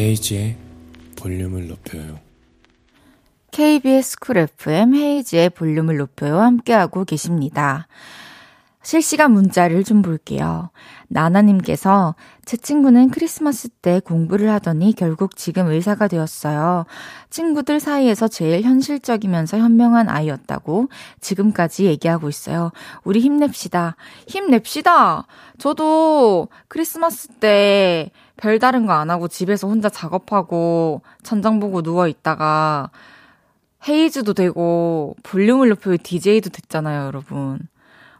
[0.00, 0.56] 헤이지의
[1.16, 2.18] 볼륨을 높여요.
[3.50, 6.40] KBS 쿨 FM 헤이지의 볼륨을 높여요.
[6.40, 7.86] 함께하고 계십니다.
[8.82, 10.70] 실시간 문자를 좀 볼게요.
[11.08, 12.14] 나나님께서
[12.46, 16.86] 제 친구는 크리스마스 때 공부를 하더니 결국 지금 의사가 되었어요.
[17.28, 20.88] 친구들 사이에서 제일 현실적이면서 현명한 아이였다고
[21.20, 22.72] 지금까지 얘기하고 있어요.
[23.04, 23.96] 우리 힘냅시다.
[24.26, 25.26] 힘냅시다!
[25.58, 28.10] 저도 크리스마스 때
[28.40, 32.90] 별다른 거 안 하고 집에서 혼자 작업하고 천장 보고 누워 있다가
[33.88, 37.60] 헤이즈도 되고 볼륨을 높여 DJ도 됐잖아요, 여러분.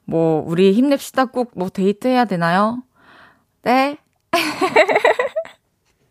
[0.04, 2.82] 뭐, 우리 힘냅시다 꼭 뭐 데이트 해야 되나요?
[3.62, 3.98] 네?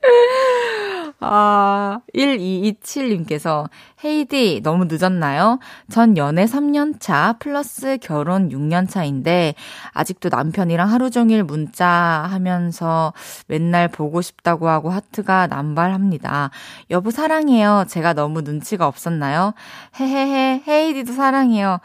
[1.19, 3.69] 아, 1227님께서,
[4.03, 5.59] 헤이디, 너무 늦었나요?
[5.91, 9.55] 전 연애 3년 차, 플러스 결혼 6년 차인데,
[9.91, 13.13] 아직도 남편이랑 하루 종일 문자 하면서
[13.47, 16.51] 맨날 보고 싶다고 하고 하트가 남발합니다.
[16.89, 17.85] 여보, 사랑해요.
[17.89, 19.53] 제가 너무 눈치가 없었나요?
[19.99, 21.79] 헤헤헤, 헤이디도 사랑해요.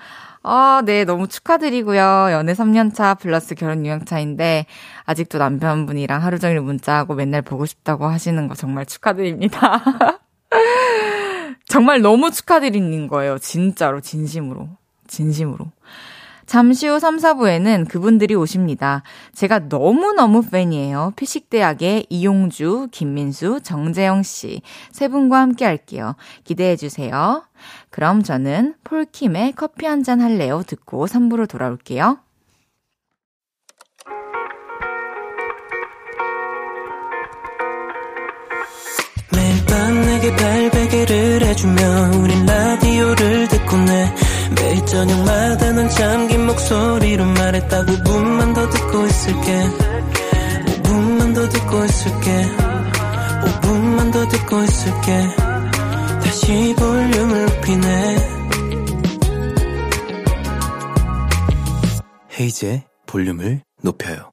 [0.47, 2.29] 아, 네, 너무 축하드리고요.
[2.31, 4.67] 연애 3년차 플러스 결혼 6년차인데,
[5.07, 9.83] 아직도 남편분이랑 하루 종일 문자하고 맨날 보고 싶다고 하시는 거 정말 축하드립니다.
[11.67, 13.39] 정말 너무 축하드리는 거예요.
[13.39, 14.69] 진짜로, 진심으로.
[15.07, 15.73] 진심으로.
[16.47, 19.03] 잠시 후 3, 4부에는 그분들이 오십니다.
[19.33, 21.15] 제가 너무너무 팬이에요.
[21.17, 24.61] 피식대학의 이용주, 김민수, 정재영 씨.
[24.93, 26.17] 세 분과 함께 할게요.
[26.45, 27.45] 기대해 주세요.
[27.95, 32.19] 그럼 저는 폴킴의 커피 한 잔 할래요 듣고 3부로 돌아올게요.
[39.33, 41.83] 매일 밤 내게 발베개를 해주며
[42.21, 44.15] 우린 라디오를 듣고 내
[44.61, 49.69] 매일 저녁마다 넌 잠긴 목소리로 말했다 5분만 더 듣고 있을게.
[50.83, 52.43] 5분만 더 듣고 있을게.
[53.45, 55.54] 5분만 더 듣고 있을게
[56.35, 58.17] 다시 볼륨을 높이네
[62.41, 64.33] 헤이즈의 볼륨을 높여요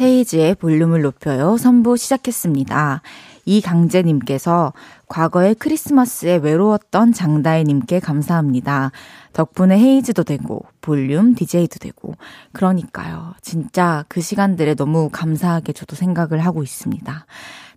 [0.00, 3.00] 헤이즈의 볼륨을 높여요 3부 시작했습니다
[3.44, 4.72] 이강재님께서
[5.06, 8.92] 과거의 크리스마스에 외로웠던 장다혜님께 감사합니다.
[9.32, 12.14] 덕분에 헤이즈도 되고, 볼륨 DJ도 되고,
[12.52, 13.34] 그러니까요.
[13.40, 17.26] 진짜 그 시간들에 너무 감사하게 저도 생각을 하고 있습니다.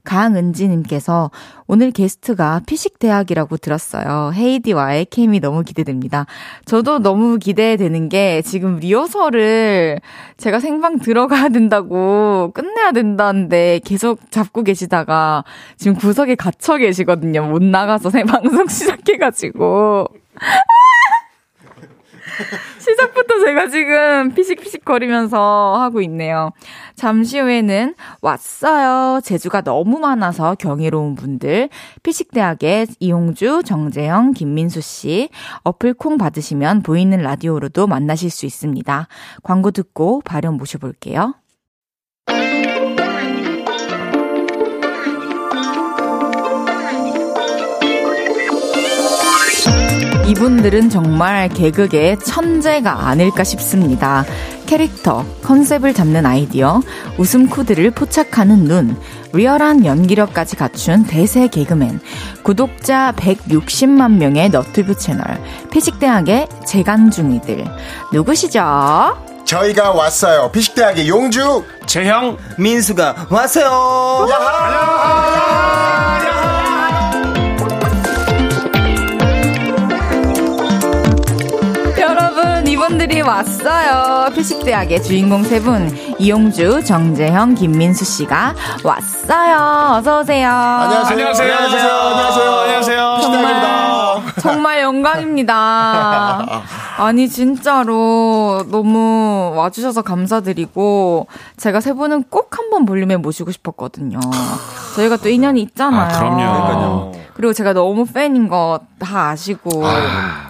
[0.06, 1.32] 강은지님께서
[1.68, 4.32] 오늘 게스트가 피식대학이라고 들었어요.
[4.34, 6.26] 헤이디와의 케미 너무 기대됩니다.
[6.66, 10.00] 저도 너무 기대되는 게 지금 리허설을
[10.38, 15.44] 제가 생방 들어가야 된다고 끝내야 된다는데 계속 잡고 계시다가
[15.78, 17.48] 지금 구석에 갇혀 계시거든요.
[17.48, 20.08] 못 나가서 새 방송 시작해가지고.
[22.80, 26.52] 시작부터 제가 지금 피식피식 거리면서 하고 있네요.
[26.96, 29.22] 잠시 후에는 왔어요.
[29.22, 31.70] 제주가 너무 많아서 경이로운 분들.
[32.04, 35.30] 피식대학의 이용주, 정재영, 김민수 씨.
[35.64, 39.08] 어플 콩 받으시면 보이는 라디오로도 만나실 수 있습니다.
[39.44, 41.34] 광고 듣고 발음 모셔볼게요.
[50.28, 54.26] 이분들은 정말 개그의 천재가 아닐까 싶습니다.
[54.66, 56.82] 캐릭터, 컨셉을 잡는 아이디어,
[57.20, 59.00] 웃음 코드를 포착하는 눈,
[59.34, 62.00] 리얼한 연기력까지 갖춘 대세 개그맨,
[62.42, 65.24] 구독자 160만 명의 너튜브 채널,
[65.72, 67.64] 피식대학의 재간중이들.
[68.12, 69.18] 누구시죠?
[69.46, 70.50] 저희가 왔어요.
[70.52, 74.28] 피식대학의 용주, 재형, 민수가 왔어요.
[74.32, 75.95] 야하!
[83.06, 84.34] 친구들이 왔어요.
[84.34, 89.98] 피식대학의 주인공 세 분, 이용주, 정재형, 김민수 씨가 왔어요.
[89.98, 90.50] 어서 오세요.
[90.50, 91.12] 안녕하세요.
[91.12, 91.54] 안녕하세요.
[91.54, 91.92] 안녕하세요.
[91.92, 92.52] 안녕하세요.
[92.52, 93.20] 안녕하세요.
[93.22, 96.46] 정말, 정말 영광입니다.
[96.98, 104.20] 아니, 진짜로 너무 와주셔서 감사드리고, 제가 세 분은 꼭 한번 볼륨에 모시고 싶었거든요.
[104.96, 106.02] 저희가 또 인연이 있잖아요.
[106.16, 107.12] 아, 그럼요.
[107.34, 109.84] 그리고 제가 너무 팬인 거 다 아시고,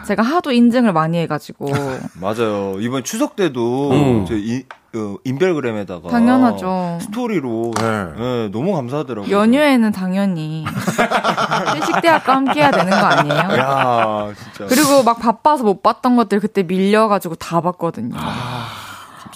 [0.05, 1.71] 제가 하도 인증을 많이 해가지고.
[2.21, 2.75] 맞아요.
[2.79, 4.25] 이번 추석 때도 음.
[4.27, 4.63] 저 이,
[4.95, 6.99] 어, 인별그램에다가 당연하죠.
[7.01, 8.05] 스토리로 네.
[8.17, 9.31] 네, 너무 감사하더라고요.
[9.35, 10.65] 연휴에는 당연히
[11.73, 13.39] 필식대학과 함께 해야 되는 거 아니에요?
[13.59, 14.65] 야, 진짜.
[14.67, 18.15] 그리고 막 바빠서 못 봤던 것들 그때 밀려가지고 다 봤거든요.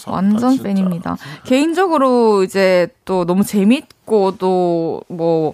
[0.08, 0.64] 완전 진짜.
[0.64, 1.18] 팬입니다.
[1.44, 5.54] 개인적으로 이제 또 너무 재밌고 또뭐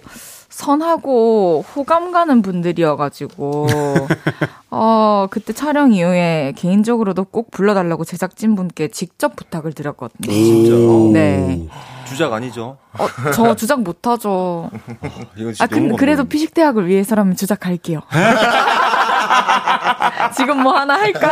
[0.56, 3.66] 선하고 호감 가는 분들이어가지고
[4.70, 10.32] 어 그때 촬영 이후에 개인적으로도 꼭 불러달라고 제작진 분께 직접 부탁을 드렸거든요.
[10.32, 10.72] 진짜.
[11.12, 11.68] 네.
[12.08, 12.78] 주작 아니죠?
[12.94, 14.70] 어, 저 주작 못하죠.
[15.60, 16.24] 아, 근데 그래도.
[16.24, 18.00] 피식대학을 위해서라면 주작할게요.
[20.34, 21.30] 지금 뭐 하나 할까?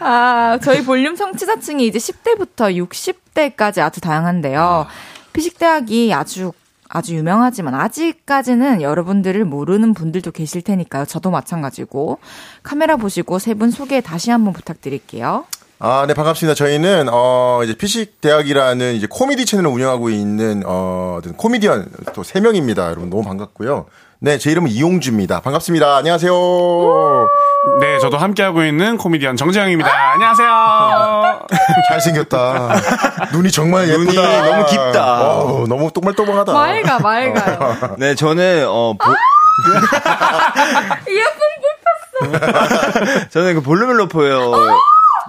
[0.00, 4.86] 아, 저희 볼륨 성취자층이 이제 10대부터 60대까지 아주 다양한데요.
[5.32, 6.52] 피식대학이 아주
[6.92, 11.04] 아주 유명하지만 아직까지는 여러분들을 모르는 분들도 계실 테니까요.
[11.06, 12.18] 저도 마찬가지고
[12.64, 15.44] 카메라 보시고 세 분 소개 다시 한번 부탁드릴게요.
[15.78, 16.54] 아, 네, 반갑습니다.
[16.54, 22.86] 저희는, 어, 이제 피식 대학이라는 이제 코미디 채널을 운영하고 있는, 어, 코미디언 또 세 명입니다.
[22.86, 23.86] 여러분 너무 반갑고요.
[24.18, 25.40] 네, 제 이름은 이용주입니다.
[25.40, 25.96] 반갑습니다.
[25.96, 26.32] 안녕하세요.
[27.80, 29.90] 네, 저도 함께하고 있는 코미디언 정재영입니다.
[30.14, 31.46] 안녕하세요.
[31.90, 32.68] 잘생겼다.
[33.32, 34.12] 눈이 정말 예쁘다.
[34.12, 35.22] 눈이 너무 깊다.
[35.22, 36.52] 어우, 너무 똥말똥말하다.
[36.52, 37.96] 맑아, 맑아요.
[37.98, 39.04] 네, 저는 어 보...
[41.10, 41.50] 예쁜
[43.30, 44.52] 저는 그 볼륨을 높여요.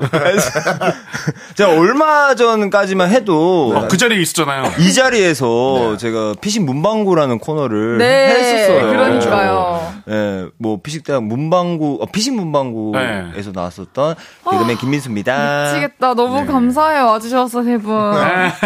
[1.55, 4.71] 제가 얼마 전까지만 해도 어, 그 자리에 있었잖아요.
[4.79, 8.89] 이 자리에서 제가 피식 문방구라는 코너를 네, 했었어요.
[8.89, 9.93] 그러니까요.
[10.09, 14.15] 예, 뭐 피식대학 문방구, 어, 피식 문방구에서 나왔었던
[14.49, 15.73] 개그맨 김민수입니다.
[15.73, 16.13] 미치겠다.
[16.15, 17.05] 너무 감사해요.
[17.05, 18.11] 와주셔서 세 분.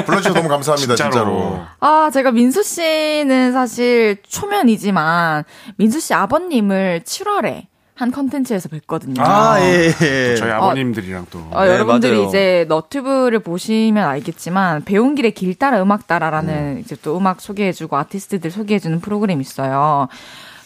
[0.06, 1.12] 불러주셔서 너무 감사합니다, 진짜로.
[1.14, 1.62] 진짜로.
[1.80, 5.44] 아, 제가 민수 씨는 사실 초면이지만
[5.78, 7.66] 민수 씨 아버님을 7월에
[7.96, 9.20] 한 컨텐츠에서 뵀거든요.
[9.20, 10.36] 아, 예, 예.
[10.36, 11.40] 저희 아버님들이랑 또.
[11.52, 12.28] 어, 네, 여러분들이 맞아요.
[12.28, 16.80] 이제 너튜브를 보시면 알겠지만 배운 길에 길 따라 음악 따라라는 음.
[16.84, 20.10] 이제 또 음악 소개해주고 아티스트들 소개해주는 프로그램이 있어요.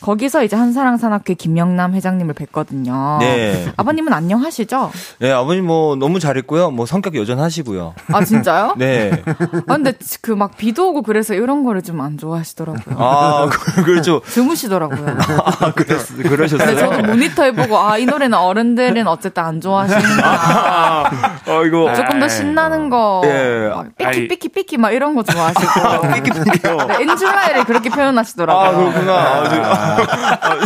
[0.02, 3.20] 거기서 이제 한사랑산악회 김영남 회장님을 뵀거든요.
[3.20, 3.72] 네.
[3.78, 4.92] 아버님은 안녕하시죠?
[5.20, 6.72] 네, 아버님 뭐 너무 잘했고요.
[6.72, 7.94] 뭐 성격 여전하시고요.
[8.14, 8.76] 아 진짜요?
[8.80, 9.22] 네.
[9.68, 12.96] 아, 근데 그 막 비도 오고 그래서 이런 거를 좀 안 좋아하시더라고요.
[12.98, 14.22] 아, 그- 그렇죠.
[14.32, 15.18] 주무시더라고요.
[15.60, 16.78] 아, 그랬, 그러셨어요.
[16.78, 21.12] 저도 모니터 해보고 아 이 노래는 어른들은 어쨌든 안 좋아하시는구나.
[21.48, 21.94] 어, 이거.
[21.94, 23.70] 조금 더 신나는 거, 예.
[23.76, 24.28] 막 삐끼 아이.
[24.30, 26.02] 삐끼 삐끼 막 이런 거 좋아하시고.
[26.14, 26.78] 삐끼 삐끼요.
[26.88, 28.66] 네, 엔줄라이를 그렇게 표현하시더라고요.
[28.66, 29.14] 아, 그렇구나.
[29.14, 30.60] 아, 저- 아,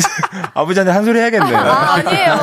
[0.53, 1.57] 아버지한테 한 소리 해야겠네요.
[1.57, 2.39] 아, 아니에요.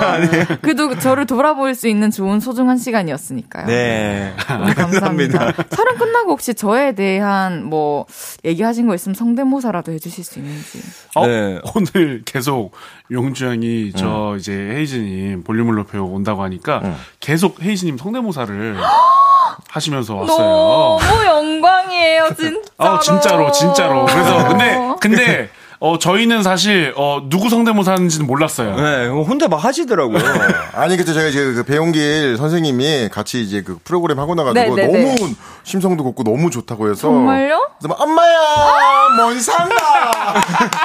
[0.62, 3.66] 그래도 저를 돌아볼 수 있는 좋은 소중한 시간이었으니까요.
[3.66, 4.34] 네.
[4.48, 5.52] 너무 감사합니다.
[5.70, 8.06] 촬영 끝나고 혹시 저에 대한 뭐
[8.44, 10.80] 얘기하신 거 있으면 성대모사라도 해주실 수 있는지.
[11.14, 11.26] 어?
[11.26, 11.60] 네.
[11.74, 12.72] 오늘 계속
[13.10, 16.82] 용주 형이 저 이제 헤이즈님 볼륨을 높여 온다고 하니까
[17.20, 18.76] 계속 헤이즈님 성대모사를
[19.68, 20.98] 하시면서 왔어요.
[21.00, 22.60] 너무 영광이에요, 진짜.
[22.78, 24.06] 어, 진짜로, 진짜로.
[24.06, 25.50] 그래서, 근데, 근데,
[25.82, 28.76] 어, 저희는 사실, 어, 누구 성대모사 하는지는 몰랐어요.
[28.76, 30.18] 네, 혼자 막 하시더라고요.
[30.76, 34.92] 아니 그때 제가 이제 그 배용길 선생님이 같이 이제 그 프로그램 하고 나가지고 네, 네,
[34.92, 35.14] 네.
[35.16, 37.70] 너무 심성도 곱고 너무 좋다고 해서 정말요?
[37.78, 39.74] 그래서 막, 엄마야 뭔 상가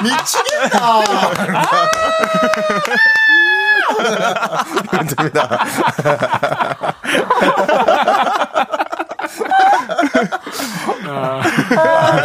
[0.02, 1.02] 미치겠다
[5.14, 5.66] 됩니다.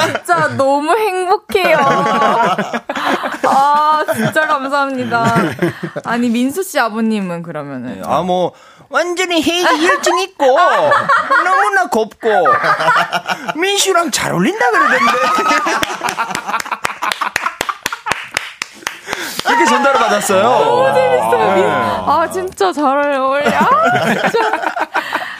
[0.05, 1.77] 진짜 너무 행복해요.
[3.47, 5.35] 아, 진짜 감사합니다.
[6.05, 8.03] 아니, 민수 씨 아버님은 그러면은.
[8.05, 8.53] 아, 뭐,
[8.89, 10.45] 완전히 헤이즈 열정 있고,
[11.43, 12.29] 너무나 곱고,
[13.55, 15.01] 민슈랑 잘 어울린다 그러던데.
[19.47, 20.93] 이렇게 전달을 받았어요.
[20.93, 21.55] 재밌어요.
[21.55, 23.49] 민- 아, 진짜 잘 어울려.
[23.49, 24.39] 아, 진짜.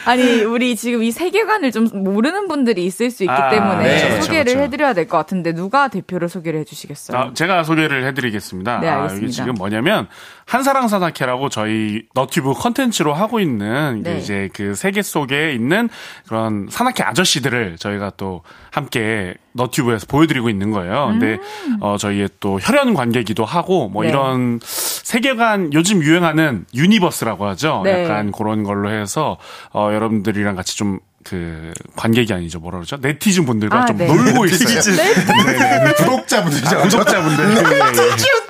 [0.03, 4.21] 아니, 우리 지금 이 세계관을 좀 모르는 분들이 있을 수 있기 아, 때문에 네, 그렇죠,
[4.23, 4.59] 소개를 그렇죠.
[4.63, 7.17] 해드려야 될 것 같은데, 누가 대표를 소개를 해주시겠어요?
[7.17, 8.79] 아, 제가 소개를 해드리겠습니다.
[8.79, 9.25] 네, 아, 알겠습니다.
[9.25, 10.07] 이게 지금 뭐냐면,
[10.51, 14.17] 한사랑 산악회라고 저희 너튜브 컨텐츠로 하고 있는 네.
[14.17, 15.87] 이제 그 세계 속에 있는
[16.27, 21.07] 그런 산악회 아저씨들을 저희가 또 함께 너튜브에서 보여드리고 있는 거예요.
[21.11, 21.37] 근데
[21.79, 24.03] 어 저희의 또 혈연 관계기도 하고 뭐 음.
[24.03, 24.09] 네.
[24.09, 27.83] 이런 세계관 요즘 유행하는 universe라고 하죠.
[27.85, 28.03] 네.
[28.03, 29.37] 약간 그런 걸로 해서
[29.73, 34.05] 어 여러분들이랑 같이 좀그 관객이 아니죠 뭐라 그러죠 네티즌 분들과 아, 좀 네.
[34.05, 34.81] 놀고 있어요.
[34.81, 35.93] 네네.
[35.93, 36.77] 구독자분들이죠.
[36.81, 37.53] 구독자분들.
[37.53, 37.79] 네, 네.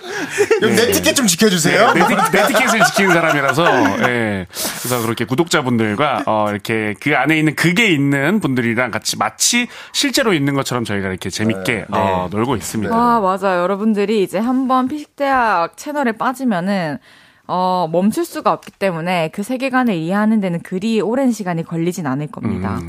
[0.61, 1.93] 여기 내 티켓 좀 지켜주세요.
[1.93, 3.63] 네, 티, 내 티 켓을 지키는 사람이라서,
[4.09, 4.47] 예.
[4.79, 10.53] 그래서 그렇게 구독자분들과, 어, 이렇게 그 안에 있는 극에 있는 분들이랑 같이 마치 실제로 있는
[10.53, 12.95] 것처럼 저희가 이렇게 재밌게, 어, 놀고 있습니다.
[12.95, 13.61] 와, 맞아요.
[13.61, 16.97] 여러분들이 이제 한번 피식대학 채널에 빠지면은,
[17.47, 22.79] 어, 멈출 수가 없기 때문에 그 세계관을 이해하는 데는 그리 오랜 시간이 걸리진 않을 겁니다.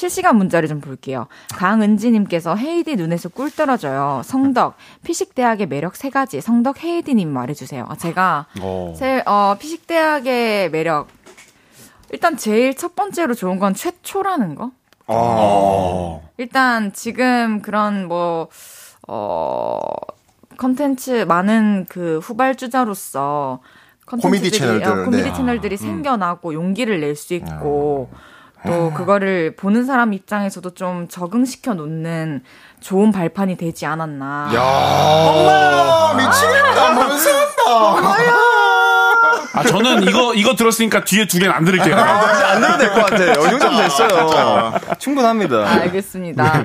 [0.00, 1.26] 실시간 문자를 좀 볼게요.
[1.54, 4.22] 강은지님께서 헤이디 눈에서 꿀 떨어져요.
[4.24, 6.40] 성덕, 피식대학의 매력 세 가지.
[6.40, 7.84] 성덕 헤이디님 말해주세요.
[7.86, 8.94] 아, 제가 어.
[8.96, 11.08] 제, 어, 피식대학의 매력.
[12.12, 14.70] 일단 제일 첫 번째로 좋은 건 최초라는 거.
[15.06, 16.26] 어.
[16.38, 18.48] 일단 지금 그런 뭐,
[19.06, 19.80] 어,
[20.56, 23.60] 컨텐츠 많은 그 후발주자로서
[24.06, 25.32] 코미디 컨텐츠들이, 채널들, 어, 코미디 네.
[25.34, 28.08] 채널들이 생겨나고 용기를 낼 수 있고
[28.66, 32.42] 또 그거를 보는 사람 입장에서도 좀 적응시켜 놓는
[32.80, 34.50] 좋은 발판이 되지 않았나.
[34.54, 36.90] 엄마 미치겠다.
[36.92, 37.10] 뭔
[39.52, 41.94] 아, 저는 이거, 이거 들었으니까 뒤에 두 개는 안 들을게요.
[41.96, 43.30] 안 들어도 될 것 같아요.
[43.32, 44.72] 이 정도면 됐어요.
[44.98, 45.68] 충분합니다.
[45.82, 46.64] 알겠습니다.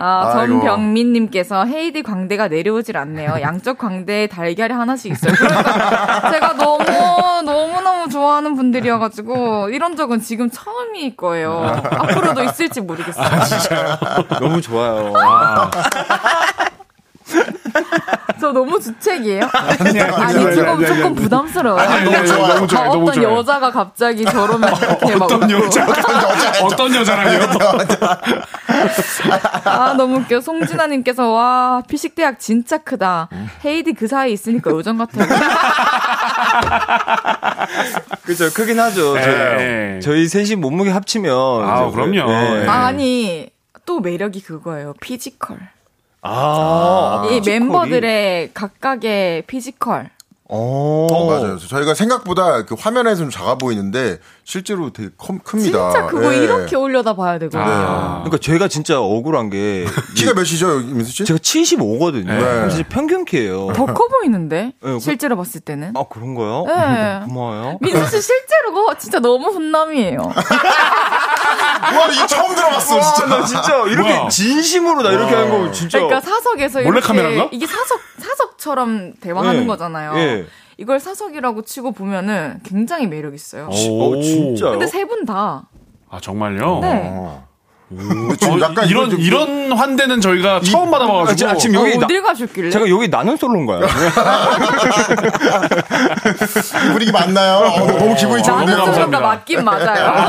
[0.00, 0.60] 아, 아이고.
[0.60, 3.38] 전병민님께서 헤이디 광대가 내려오질 않네요.
[3.42, 5.34] 양쪽 광대에 달걀이 하나씩 있어요.
[5.34, 6.84] 그러니까 제가 너무,
[7.44, 11.64] 너무 너무 좋아하는 분들이어가지고, 이런 적은 지금 처음일 거예요.
[11.90, 13.26] 앞으로도 있을지 모르겠어요.
[14.40, 15.12] 너무 좋아요.
[18.40, 19.48] 저 너무 주책이에요?
[19.52, 21.80] 아니, 아니, 조금, 조금 부담스러워요.
[21.88, 22.54] 아니, 아니, 좋아요.
[22.54, 22.84] 너무 좋아요.
[22.84, 23.36] 아, 너무 어떤 좋아요.
[23.38, 25.24] 여자가 갑자기 저러면 이렇게 막.
[25.24, 25.50] 어떤.
[25.50, 25.86] 여자?
[26.62, 27.38] 어떤 여자랑요?
[29.64, 30.40] 아, 너무 웃겨.
[30.40, 33.28] 송진아님께서, 와, 피식 대학 진짜 크다.
[33.64, 35.26] 헤이즈 그 사이 에 있으니까 요정 같아요.
[38.22, 38.50] 그죠.
[38.52, 39.14] 크긴 하죠.
[39.14, 40.00] 네.
[40.00, 41.32] 저희, 저희 셋이 몸무게 합치면.
[41.68, 42.30] 아, 이제 그럼요.
[42.30, 42.60] 네.
[42.60, 42.66] 네.
[42.68, 43.50] 아니,
[43.84, 44.94] 또 매력이 그거예요.
[45.00, 45.58] physical.
[46.22, 47.60] 아, 이 physical이?
[47.60, 50.10] 멤버들의 각각의 physical.
[50.50, 51.58] 어, 어, 맞아요.
[51.58, 54.18] 저희가 생각보다 그 화면에서는 작아 보이는데
[54.52, 55.90] 실제로 되게 컴, 큽니다.
[55.90, 56.38] 진짜 그거 예.
[56.38, 57.62] 이렇게 올려다 봐야 되거든요.
[57.62, 58.14] 아.
[58.24, 59.84] 그러니까 제가 진짜 억울한 게
[60.16, 61.24] 키가 몇이죠, 민수 씨?
[61.26, 62.24] 제가 75거든요.
[62.28, 62.68] 네.
[62.70, 63.74] 진짜 평균 키예요.
[63.74, 64.62] 더 커 보이는데?
[64.62, 65.92] 네, 그- 실제로 봤을 때는.
[65.94, 66.64] 아 그런가요?
[66.66, 67.20] 네.
[67.28, 67.76] 고마워요.
[67.82, 70.16] 민수 씨 실제로 그거 진짜 너무 훈남이에요.
[70.32, 73.26] 와, 이거 처음 들어봤어, 진짜.
[73.26, 74.28] 나 진짜 이렇게 뭐야?
[74.30, 75.98] 진심으로 나 이렇게 하는 거 진짜.
[75.98, 77.48] 그러니까 사석에서 몰래 이렇게 카메라인가?
[77.52, 79.66] 이게 사석 사석처럼 대화하는 네.
[79.66, 80.14] 거잖아요.
[80.16, 80.46] 예.
[80.78, 83.66] 이걸 사석이라고 치고 보면은 굉장히 매력 있어요.
[83.66, 84.70] 어, 진짜요?
[84.70, 85.68] 근데 세 분 다.
[86.08, 86.78] 아, 정말요?
[86.80, 87.12] 네.
[87.88, 91.50] 근데 지금 어, 약간 이런, 좀- 이런 환대는 저희가 처음 받아봐가지고.
[91.50, 92.70] 아, 지금 어, 여기 나- 어딜 가셨길래?
[92.70, 93.80] 제가 여기 나는 솔로인가요?
[96.84, 97.54] 이 분위기 맞나요?
[97.66, 98.76] 어, 너무 기분이 나는 좋은데요.
[98.76, 98.92] 감사합니다.
[98.92, 100.12] 솔로가 맞긴 맞아요.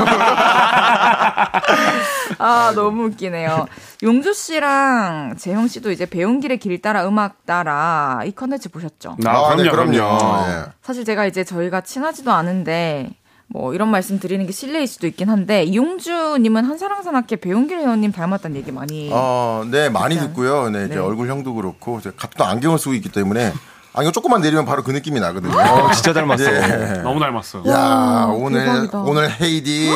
[2.38, 3.66] 아, 너무 웃기네요.
[4.02, 9.16] 용주 씨랑 재형 씨도 이제 배운 길의 길 따라 음악 따라 이 컨텐츠 보셨죠?
[9.26, 10.46] 아, 아, 그럼요, 네, 그럼요.
[10.48, 10.64] 예.
[10.82, 13.10] 사실 제가 이제 저희가 친하지도 않은데
[13.52, 18.70] 뭐 이런 말씀 드리는 게 실례일 수도 있긴 한데 이용주님은 한사랑산악회 배용길 회원님 닮았다는 얘기
[18.70, 20.16] 많이 어, 네, 많이.
[20.16, 20.70] 듣고요.
[20.70, 21.00] 네, 이제 네.
[21.00, 22.00] 얼굴형도 그렇고,
[22.36, 23.52] 또 안경을 쓰고 있기 때문에,
[23.92, 25.58] 안경 조금만 내리면 바로 그 느낌이 나거든요.
[25.58, 26.44] 어, 진짜 닮았어.
[26.44, 27.00] 예.
[27.02, 27.64] 너무 닮았어.
[27.66, 28.98] 야, 와, 오늘, 대박이다.
[29.00, 29.90] 오늘 헤이디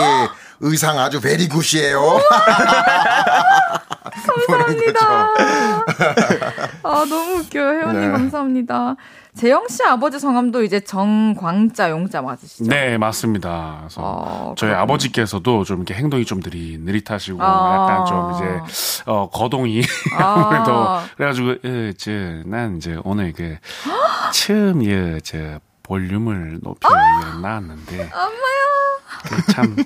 [0.58, 2.00] 의상 아주 베리 굿이에요.
[4.48, 5.34] 감사합니다.
[6.82, 8.08] 아 너무 웃겨요 회원님 네.
[8.10, 8.96] 감사합니다.
[9.36, 12.70] 재영 씨 아버지 성함도 이제 정광자 용자 맞으시죠?
[12.70, 13.78] 네, 맞습니다.
[13.80, 14.82] 그래서 어, 저희 그렇군요.
[14.82, 17.74] 아버지께서도 좀 이렇게 행동이 좀 느릿, 느릿하시고 아.
[17.74, 19.82] 약간 좀 이제 어 거동이
[20.16, 20.44] 아.
[20.46, 23.56] 아무래도 그래가지고 어, 저난 이제 오늘 그
[24.32, 27.38] 처음 이저 볼륨을 높여 아.
[27.40, 28.10] 나왔는데
[29.46, 29.76] 그참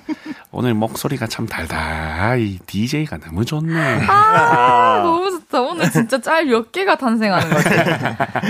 [0.50, 4.06] 오늘 목소리가 참 달달하이 DJ가 너무 좋네.
[4.08, 5.60] 아, 너무 좋다.
[5.60, 7.68] 오늘 진짜 짤 몇 개가 탄생하는 거지.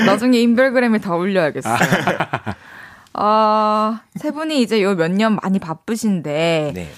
[0.07, 1.77] 나중에 인별그램에 다 올려야겠어요.
[3.15, 6.93] 아, 세 분이 이제 요 몇 년 많이 바쁘신데, 네.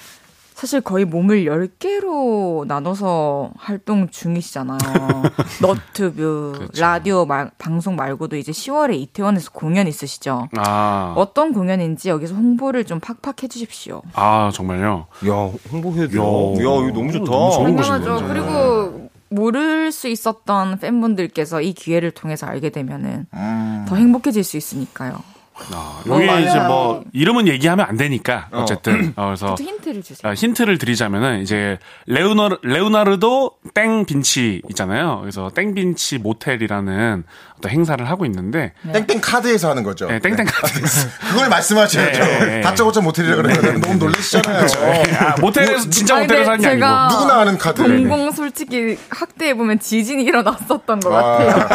[0.60, 4.78] 사실 거의 몸을 10개로 나눠서 활동 중이시잖아요.
[5.62, 6.82] 너튜브, 그렇죠.
[6.82, 10.48] 라디오 말- 방송 말고도 이제 10월에 이태원에서 공연 있으시죠?
[10.58, 14.02] 아, 어떤 공연인지 여기서 홍보를 좀 팍팍 해주십시오.
[14.12, 15.06] 아 정말요.
[15.28, 15.32] 야,
[15.72, 16.18] 홍보해도.
[16.18, 17.30] 야, 야, 이거 너무 좋다.
[17.30, 17.64] 너무.
[17.64, 18.26] 당연하죠.
[18.28, 23.86] 그리고 모를 수 있었던 팬분들께서 이 기회를 통해서 알게 되면은 음.
[23.88, 25.22] 더 행복해질 수 있으니까요.
[25.72, 28.62] 어, 여기 이제 뭐 이름은 얘기하면 안 되니까 어.
[28.62, 30.30] 어쨌든 어, 그래서 또 힌트를 주세요.
[30.30, 35.18] 아, 힌트를 드리자면은 이제 레오나르 레오나르도 땡 빈치 있잖아요.
[35.20, 37.24] 그래서 땡 빈치 모텔이라는
[37.58, 40.06] 어떤 행사를 하고 있는데 땡땡 카드에서 하는 거죠.
[40.06, 42.18] 네, 땡땡 카드에서 그걸 말씀하셔야죠.
[42.24, 42.60] 네, 네.
[42.62, 44.66] 다짜고짜 모텔이라 그러면 너무 놀라시잖아요.
[45.20, 47.82] 아, 모텔에서 진짜 아니, 모텔에서 하는 게 아니고 누구나 아는 카드.
[47.82, 51.22] 동공 솔직히 학대해 보면 지진이 일어났었던 것 아.
[51.22, 51.68] 같아요.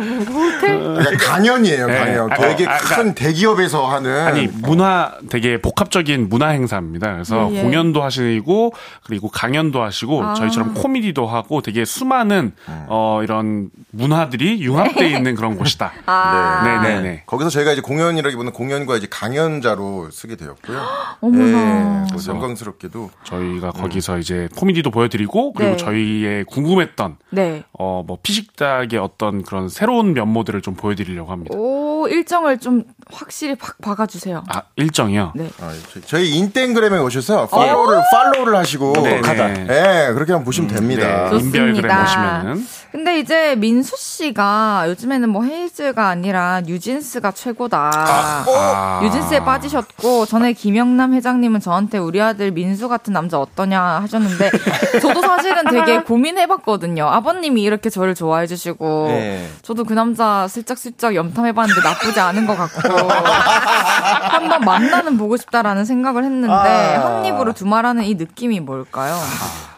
[0.00, 0.78] 호텔?
[0.80, 1.98] 그러니까 강연이에요, 네.
[1.98, 2.32] 강연.
[2.32, 4.26] 아, 되게 아, 큰 대기업에서 하는.
[4.26, 7.12] 아니 문화 되게 복합적인 문화 행사입니다.
[7.12, 7.62] 그래서 예, 예.
[7.62, 8.72] 공연도 하시고
[9.04, 10.34] 그리고 강연도 하시고 아.
[10.34, 12.52] 저희처럼 코미디도 하고 되게 수많은
[12.88, 15.92] 어 이런 문화들이 융합되어 있는 그런 곳이다.
[16.06, 16.62] 아.
[16.82, 17.22] 네, 네, 네.
[17.26, 20.80] 거기서 저희가 이제 공연이라기보다는 공연과 이제 강연자로 쓰게 되었고요.
[21.20, 22.06] 어머나.
[22.12, 25.76] 예, 영광스럽게도 저희가 거기서 이제 코미디도 보여드리고 그리고 네.
[25.76, 27.64] 저희의 궁금했던 네.
[27.72, 31.56] 어뭐 피식닭의 어떤 그런 새 로운 면모들을 좀 보여드리려고 합니다.
[31.56, 34.44] 오, 일정을 좀 확실히 팍 박아주세요.
[34.48, 35.32] 아 일정이요.
[35.34, 35.50] 네.
[35.60, 35.70] 아,
[36.06, 39.48] 저희- 인땡그램에 오셔서 팔로우를 팔로우를 하시고 네, 하다.
[39.48, 39.66] 네.
[40.08, 41.24] 예, 그렇게 한번 보시면 됩니다.
[41.24, 41.58] 네, 좋습니다.
[41.58, 47.90] 인별그램 보시면은 근데 이제 민수 씨가 요즘에는 뭐 헤이즈가 아니라 뉴진스가 최고다.
[47.94, 49.00] 아.
[49.02, 54.50] 뉴진스에 빠지셨고 전에 김영남 회장님은 저한테 우리 아들 민수 같은 남자 어떠냐 하셨는데
[55.02, 57.04] 저도 사실은 되게 고민해봤거든요.
[57.08, 59.48] 아버님이 이렇게 저를 좋아해 주시고 네.
[59.62, 62.93] 저도 그 남자 슬쩍슬쩍 염탐해봤는데 나쁘지 않은 것 같고
[64.34, 67.04] 한번 만나는 보고 싶다라는 생각을 했는데 아.
[67.18, 69.16] 한 입으로 두말하는 이 느낌이 뭘까요?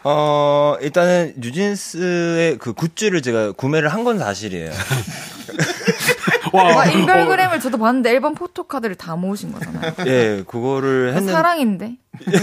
[0.03, 4.71] 어, 일단은 뉴진스의 그 굿즈를 제가 구매를 한 건 사실이에요.
[6.53, 9.93] 와, 와, 인별그램을 저도 봤는데 앨범 포토카드를 다 모으신 거잖아요.
[10.05, 11.97] 예, 그거를 했는데 사랑인데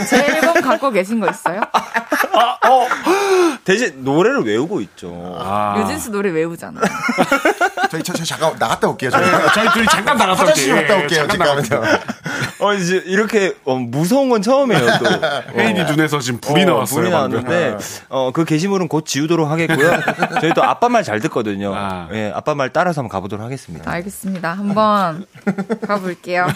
[0.09, 1.61] 제 앨범 갖고 계신 거 있어요?
[3.65, 5.37] 대신 노래를 외우고 있죠.
[5.41, 5.75] 아.
[5.79, 6.83] 뉴진스 노래 외우잖아요.
[7.91, 9.11] 저희, 저, 저 잠깐 나갔다 올게요.
[9.11, 10.87] 저희 저희 둘이 잠깐 나갔다 화장실 올게요.
[10.87, 11.27] 갔다 예, 올게요.
[11.29, 11.99] 잠깐 잠깐만요.
[12.61, 15.05] 어, 이제 이렇게 어, 무서운 건 처음이에요, 또.
[15.61, 17.01] 헤이디 눈에서 지금 불이 어, 나왔어요.
[17.01, 17.11] 불이.
[17.11, 17.77] 나왔는데,
[18.09, 20.01] 어, 그 게시물은 곧 지우도록 하겠고요.
[20.41, 21.73] 저희 또 아빠 말 잘 듣거든요.
[21.75, 22.09] 아.
[22.13, 23.91] 예, 아빠 말 따라서 한번 가보도록 하겠습니다.
[23.91, 24.53] 알겠습니다.
[24.55, 25.27] 한번
[25.87, 26.47] 가볼게요.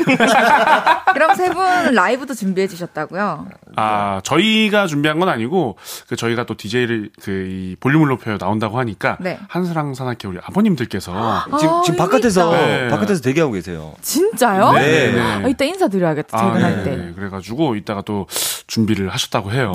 [1.12, 3.46] 그럼 세 분 라이브도 준비해 주셨다고 요?
[3.76, 5.76] 아, 저희가 준비한 건 아니고,
[6.08, 9.38] 그 저희가 또 DJ를, 그, 이 볼륨을 높여 나온다고 하니까, 네.
[9.48, 12.66] 한스랑 산악회 우리 아버님들께서, 지금, 아, 지금 의미 바깥에서, 있다.
[12.66, 12.88] 네.
[12.88, 13.94] 바깥에서 대기하고 계세요.
[14.00, 14.72] 진짜요?
[14.72, 15.20] 네, 네.
[15.20, 16.38] 아, 이따 인사드려야겠다.
[16.38, 16.84] 아, 퇴근할 네.
[16.84, 17.12] 때.
[17.14, 18.26] 그래가지고, 이따가 또
[18.66, 19.72] 준비를 하셨다고 해요.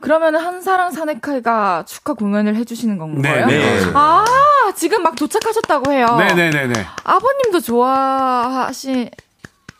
[0.00, 3.46] 그러면 한사랑 산악회가 축하 공연을 해주시는 건가요?
[3.46, 3.90] 네, 네.
[3.94, 4.24] 아,
[4.76, 6.06] 지금 막 도착하셨다고 해요.
[6.18, 6.86] 네네네네.
[7.04, 9.10] 아버님도 좋아하시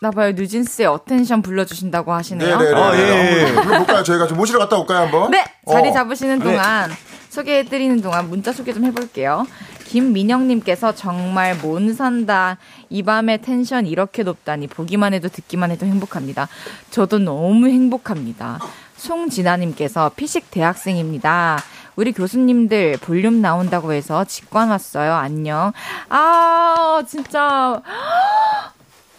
[0.00, 0.30] 나 봐요.
[0.32, 2.56] 뉴진스의 Attention 불러주신다고 하시네요.
[2.58, 2.80] 네네네.
[2.80, 3.44] 아, 예, 예.
[3.46, 4.02] 한번 불러볼까요?
[4.04, 5.30] 저희가 좀 모시러 갔다 올까요, 한번?
[5.30, 5.92] 네, 자리 어.
[5.92, 6.90] 잡으시는 동안
[7.30, 9.46] 소개해드리는 동안 문자 소개 좀 해볼게요.
[9.86, 12.58] 김민영님께서 정말 못 산다.
[12.90, 16.48] 이 밤에 텐션 이렇게 높다니 보기만 해도 듣기만 해도 행복합니다.
[16.90, 18.58] 저도 너무 행복합니다.
[18.96, 21.58] 송진아님께서 피식 대학생입니다.
[21.96, 25.14] 우리 교수님들 볼륨 나온다고 해서 직관 왔어요.
[25.14, 25.72] 안녕.
[26.08, 27.82] 아, 진짜.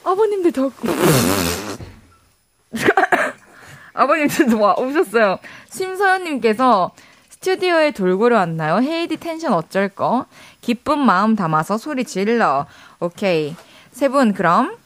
[0.04, 0.72] 아버님들 더.
[3.94, 5.40] 아버님들도 와 오셨어요.
[5.72, 6.92] 심서연님께서
[7.30, 8.82] 스튜디오에 돌고래 왔나요?
[8.82, 10.26] 헤이디 텐션 어쩔 거?
[10.62, 12.66] 기쁜 마음 담아서 소리 질러.
[13.00, 13.56] 오케이.
[13.92, 14.78] 세 분 그럼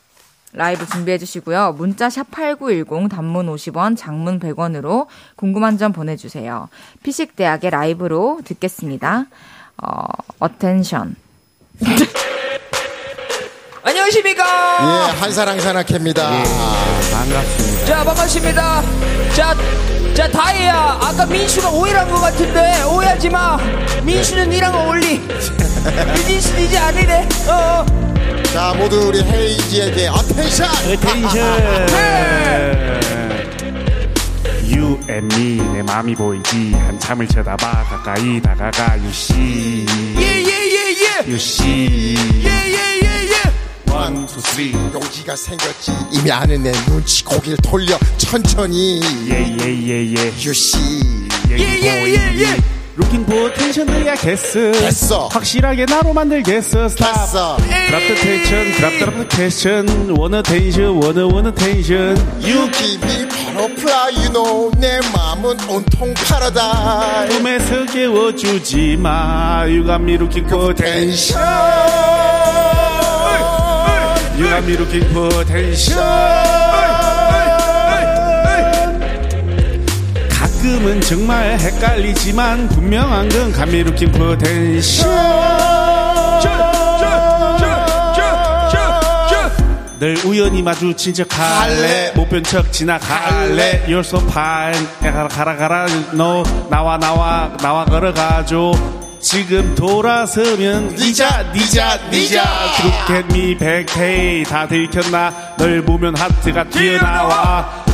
[0.54, 1.74] 라이브 준비해 주시고요.
[1.78, 6.70] 문자 샵 8910 단문 50원, 장문 100원으로 궁금한 점 보내 주세요.
[7.04, 9.26] 피식 대학의 라이브로 듣겠습니다.
[9.82, 10.04] 어,
[10.40, 11.16] Attention.
[13.84, 14.44] 안녕하십니까.
[14.82, 16.30] 예, 한사랑 산악회입니다.
[17.12, 17.86] 반갑습니다.
[17.86, 18.82] 자, 반갑습니다.
[19.36, 19.56] 자,
[20.14, 21.00] 자, 다혜야.
[21.02, 23.58] 아까 민수가 오해한 것 같은데, 오해하지 마.
[24.04, 25.20] 민수는 니랑 어울리.
[26.18, 27.28] 유진수는 이제 아니래.
[27.48, 28.44] 어, 어.
[28.54, 30.70] 자, 모두 우리 헤이즈에게 Attention!
[34.66, 39.86] You and me 내 맘이 보이지 한참을 쳐다봐 가까이 다가가 You see
[40.18, 41.26] 예, 예, 예, 예.
[41.26, 42.93] You see 예, 예, 예, 예.
[43.94, 45.92] One, two, three 용기가 생겼지.
[46.12, 49.00] 이미 아는 내 눈치 고개를 돌려 천천히.
[49.30, 51.28] Yeah yeah yeah yeah You see.
[51.52, 52.58] 예, 예, 예, 예.
[52.98, 55.28] Looking for tension 돼야겠어 됐어.
[55.32, 57.58] 확실하게 나로 만들겠어 됐어.
[57.58, 63.26] The tension Drop drop the tension Wanna tension Wanna wanna tension You give me
[63.56, 64.72] butterfly, you know.
[64.78, 67.30] 내 마음은 온통 파라다이.
[67.30, 71.38] 꿈에서 깨워주지 마 You got me looking for tension
[74.36, 76.00] You got me looking for tension
[80.30, 85.14] 가끔은 정말 헷갈리지만 분명한 건 got me looking for tension
[90.00, 96.44] 늘 우연히 마주친 척 할래 못본 척 지나갈래 You're so fine 가라 가라 가라 너
[96.70, 102.44] 나와 나와 나와 걸어가죠 지금 돌아서면 니자 니자 니자.
[103.08, 105.56] 그렇게 백테이 다 들켰나?
[105.58, 107.86] 널 보면 하트가 튀어나와.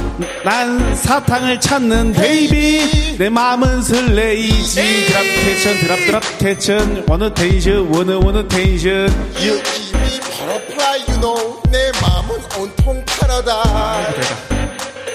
[0.43, 3.17] 난 사탕을 찾는 베이비.
[3.19, 5.05] 내 마음은 설레이지.
[5.05, 7.03] 드랍 텐션 드랍 드랍 텐션.
[7.07, 9.01] 원어 텐션 원어 원어 텐션
[9.37, 11.61] You give me butterfly you know.
[11.69, 14.49] 내 마음은 온통 파라다이스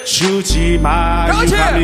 [0.04, 1.54] 주지마 그렇지!
[1.56, 1.74] You got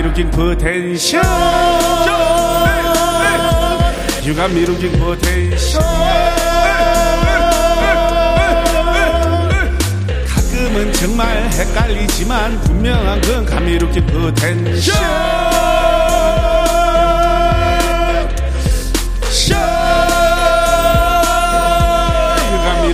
[4.53, 5.83] me looking potential
[10.29, 13.45] 가끔은 정말 헷갈리지만 분명한 건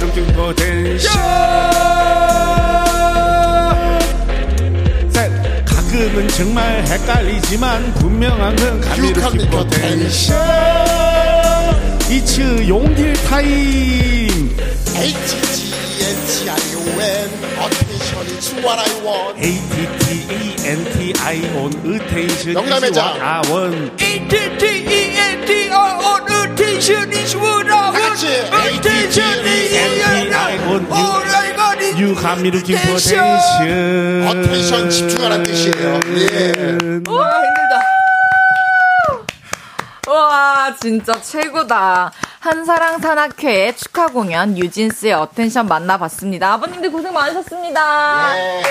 [0.01, 1.17] looking potential
[5.11, 5.31] 셋.
[5.67, 11.06] 가끔은 정말 헷갈리지만 분명한 건 looking potential
[12.11, 14.57] 이츠 용딜 타임
[16.07, 20.77] H-G-N-T-I-O-N Attention is what I want A-T-T-E-N-T-I
[21.57, 23.17] on attention 영남의 자.
[23.21, 23.91] 아원
[26.47, 28.27] Attention is what I want 같이.
[28.27, 33.19] Attention is A-T-T-E-N-T-I-O-N All I got is You got me looking Attention.
[33.19, 36.79] potential Attention 집중하라는 뜻이에요 예.
[37.11, 37.75] 와 힘들다
[40.67, 42.11] 와 진짜 최고다.
[42.41, 46.55] 한사랑 산악회의 축하 공연 뉴진스의 Attention 만나봤습니다.
[46.55, 48.33] 아버님들 고생 많으셨습니다.
[48.35, 48.63] 네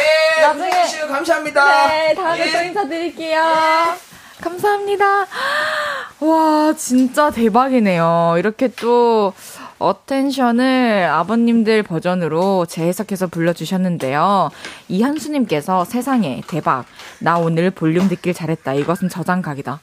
[0.41, 3.95] 나중에- 나중에 씨 감사합니다 네, 다음에 또 인사드릴게요.
[4.41, 5.25] 감사합니다.
[6.19, 8.35] 와, 진짜 대박이네요.
[8.39, 9.33] 이렇게 또
[9.77, 14.49] Attention을 아버님들 버전으로 재해석해서 불러주셨는데요.
[14.87, 16.85] 이한수님께서 세상에 대박.
[17.19, 18.73] 나 오늘 볼륨 듣길 잘했다.
[18.73, 19.79] 이것은 저장각이다.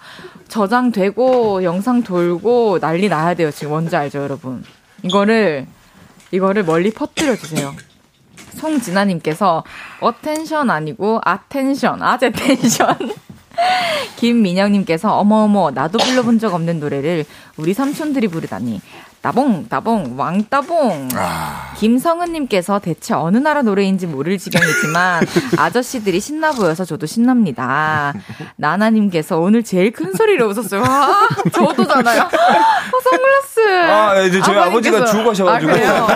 [0.48, 3.50] 저장되고 영상 돌고 난리 나야 돼요.
[3.50, 4.64] 지금 뭔지 알죠, 여러분?
[5.02, 5.66] 이거를
[6.30, 7.74] 이거를 멀리 퍼뜨려 주세요.
[8.54, 9.64] 송진아님께서
[10.00, 12.96] Attention 아니고 아tension, 아재 텐션.
[14.16, 17.24] 김민영님께서 어머어머 나도 불러본 적 없는 노래를
[17.56, 18.80] 우리 삼촌들이 부르다니
[19.22, 21.08] 따봉 따봉 왕따봉.
[21.78, 25.24] 김성은님께서 대체 어느 나라 노래인지 모를 지경이지만
[25.58, 28.14] 아저씨들이 신나 보여서 저도 신납니다.
[28.56, 30.82] 나나님께서 오늘 제일 큰 소리로 웃었어요.
[30.84, 32.22] 아, 저도잖아요?
[32.22, 32.28] 어,
[33.04, 33.90] 선글라스.
[33.90, 35.72] 아, 네, 저희 아버지가 아버님께서- 주고 가셔가지고.
[35.72, 36.06] 아?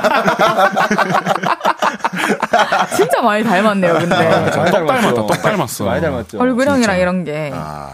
[2.97, 4.51] 진짜 많이 닮았네요 근데.
[4.51, 5.85] 똑 닮았다 똑 닮았어.
[5.85, 6.39] 많이 닮았죠.
[6.41, 7.53] 얼굴형이랑 이런 게.
[7.55, 7.91] 아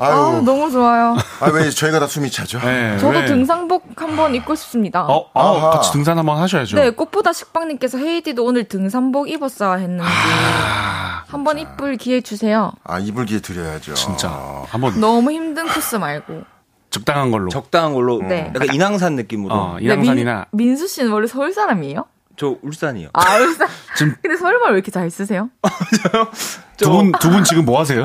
[0.00, 1.16] 유, 아, 너무 좋아요.
[1.40, 2.60] 아, 왜 저희가 다 숨이 차죠?
[2.60, 3.24] 네, 저도 왜?
[3.26, 5.04] 등산복 한번 입고 싶습니다.
[5.04, 5.70] 어, 어 아하.
[5.70, 11.96] 같이 등산 한번 하셔야죠 네, 꽃보다 식빵님께서 헤이디도 오늘 등산복 입었어야 했는지 아, 한번 입을
[11.96, 12.72] 기회 주세요.
[12.84, 13.94] 아, 이불 기회 드려야죠.
[13.94, 14.30] 진짜
[14.68, 16.42] 한번 너무 힘든 코스 말고.
[16.90, 18.50] 적당한 걸로 적당한 걸로 네.
[18.54, 19.54] 약간 인왕산 느낌으로.
[19.54, 22.06] 어, 네, 이랑산이나 민, 민수 씨는 원래 서울 사람이에요?
[22.36, 23.10] 저 울산이요.
[23.12, 23.68] 아, 울산.
[23.96, 25.50] 지금- 근데 서울말 왜 이렇게 잘 쓰세요?
[26.78, 28.02] 두 분 두 분 지금 뭐 하세요?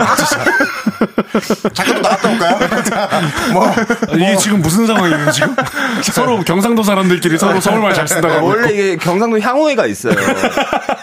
[1.74, 2.60] 잠깐 또 나갔다 올까요?
[3.54, 3.72] 뭐,
[4.16, 5.56] 이게 지금 무슨 상황이에요 지금?
[6.04, 8.74] 서로 경상도 사람들끼리 서로 서울말 잘 쓴다고 원래 있고.
[8.74, 10.14] 이게 경상도 향후회가 있어요.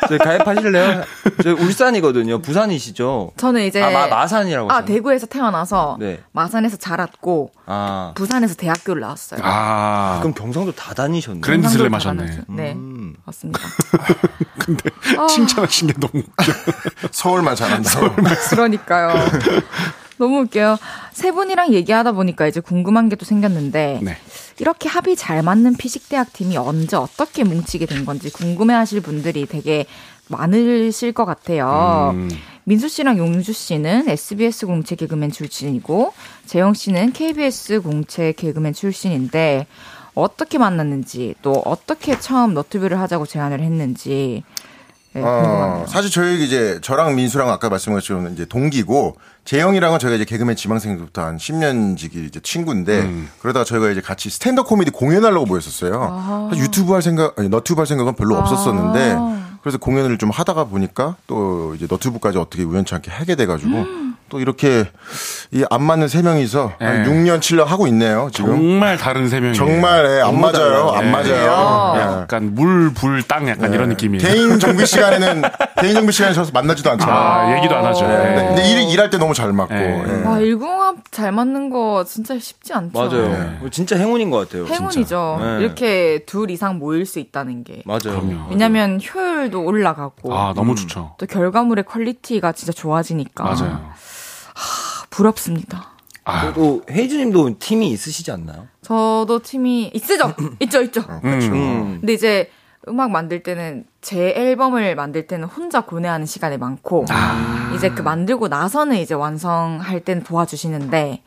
[0.09, 1.03] 저희 가입하실래요?
[1.43, 2.41] 저 울산이거든요.
[2.43, 3.33] 부산이시죠?
[3.37, 4.95] 저는 이제 아, 마, 마산이라고 아, 하셨나요?
[4.95, 6.21] 대구에서 태어나서 네.
[6.33, 9.41] 마산에서 자랐고 아, 부산에서 대학교를 나왔어요.
[9.43, 11.41] 아 그럼 경상도 다 다니셨네.
[11.41, 12.41] 그랜드 슬램 다 하셨네.
[12.49, 13.14] 네, 음.
[13.25, 13.61] 맞습니다.
[14.59, 15.27] 근데 아.
[15.27, 16.53] 칭찬하신 게 너무 웃겨.
[17.12, 18.15] 서울만 잘한다고.
[18.51, 19.15] 그러니까요.
[20.19, 20.77] 너무 웃겨요.
[21.13, 24.17] 세 분이랑 얘기하다 보니까 이제 궁금한 게 또 생겼는데 네.
[24.59, 29.87] 이렇게 합이 잘 맞는 피식대학 팀이 언제 어떻게 뭉치게 된 건지 궁금해하실 분들이 되게
[30.29, 32.11] 많으실 것 같아요.
[32.15, 32.31] 음.
[32.65, 36.13] 민수 씨랑 용주 씨는 SBS 공채 개그맨 출신이고
[36.47, 39.67] 재영 씨는 KBS 공채 개그맨 출신인데
[40.15, 44.45] 어떻게 만났는지 또 어떻게 처음 너튜브를 하자고 제안을 했는지
[45.13, 45.83] 네, 궁금하네요.
[45.83, 51.23] 어, 사실 저희 이제 저랑 민수랑 아까 것처럼 이제 동기고 재영이랑은 저희가 이제 개그맨 지망생부터
[51.23, 53.29] 한 10년 지기 이제 친구인데 음.
[53.41, 56.49] 그러다가 저희가 이제 같이 스탠드 코미디 공연하려고 모였었어요.
[56.51, 58.41] 사실 유튜브 할 생각, 아니 너튜브 할 생각은 별로 아.
[58.41, 59.17] 없었었는데
[59.63, 63.85] 그래서 공연을 좀 하다가 보니까 또 이제 너튜브까지 어떻게 우연치 않게 하게 돼가지고
[64.31, 64.87] 또 이렇게
[65.53, 67.09] 이 안 맞는 세 명이서 한 네.
[67.11, 68.31] 6년 7년 하고 있네요.
[68.33, 69.55] 지금 정말 다른 세 명이에요.
[69.55, 70.91] 정말 예, 안 맞아요.
[70.91, 71.11] 안 예.
[71.11, 71.95] 맞아요.
[71.97, 72.01] 예.
[72.22, 74.22] 약간 물, 불, 땅 약간 이런 느낌이에요.
[74.26, 75.43] 개인 정비 시간에는
[75.81, 77.16] 개인 정비 시간에 저서 만나지도 않잖아요.
[77.16, 78.07] 아, 얘기도 안 하죠.
[78.07, 78.35] 네.
[78.37, 78.47] 네.
[78.47, 79.74] 근데 일, 일할 때 너무 잘 맞고.
[79.74, 80.03] 네.
[80.07, 80.22] 예.
[80.26, 82.99] 와, 일궁합 잘 맞는 거 진짜 쉽지 않죠.
[82.99, 83.59] 맞아요.
[83.72, 84.66] 진짜 행운인 것 같아요.
[84.66, 85.39] 행운이죠.
[85.41, 85.59] 네.
[85.61, 87.83] 이렇게 둘 이상 모일 수 있다는 게.
[87.85, 88.47] 맞아요.
[88.51, 91.14] 왜냐면 효율도 올라가고 아, 너무 좋죠.
[91.18, 93.91] 또 결과물의 quality가 진짜 좋아지니까 맞아요.
[95.11, 95.91] 부럽습니다.
[96.25, 98.69] 아, 또 헤이즈님도 팀이 있으시지 않나요?
[98.83, 100.35] 저도 팀이 있으죠.
[100.61, 101.01] 있죠, 있죠.
[101.25, 101.99] 음.
[102.01, 102.51] 근데 이제
[102.89, 107.05] 음악 만들 때는 제 앨범을 만들 때는 혼자 고뇌하는 시간이 많고
[107.76, 111.22] 이제 그 만들고 나서는 이제 완성할 때는 도와주시는데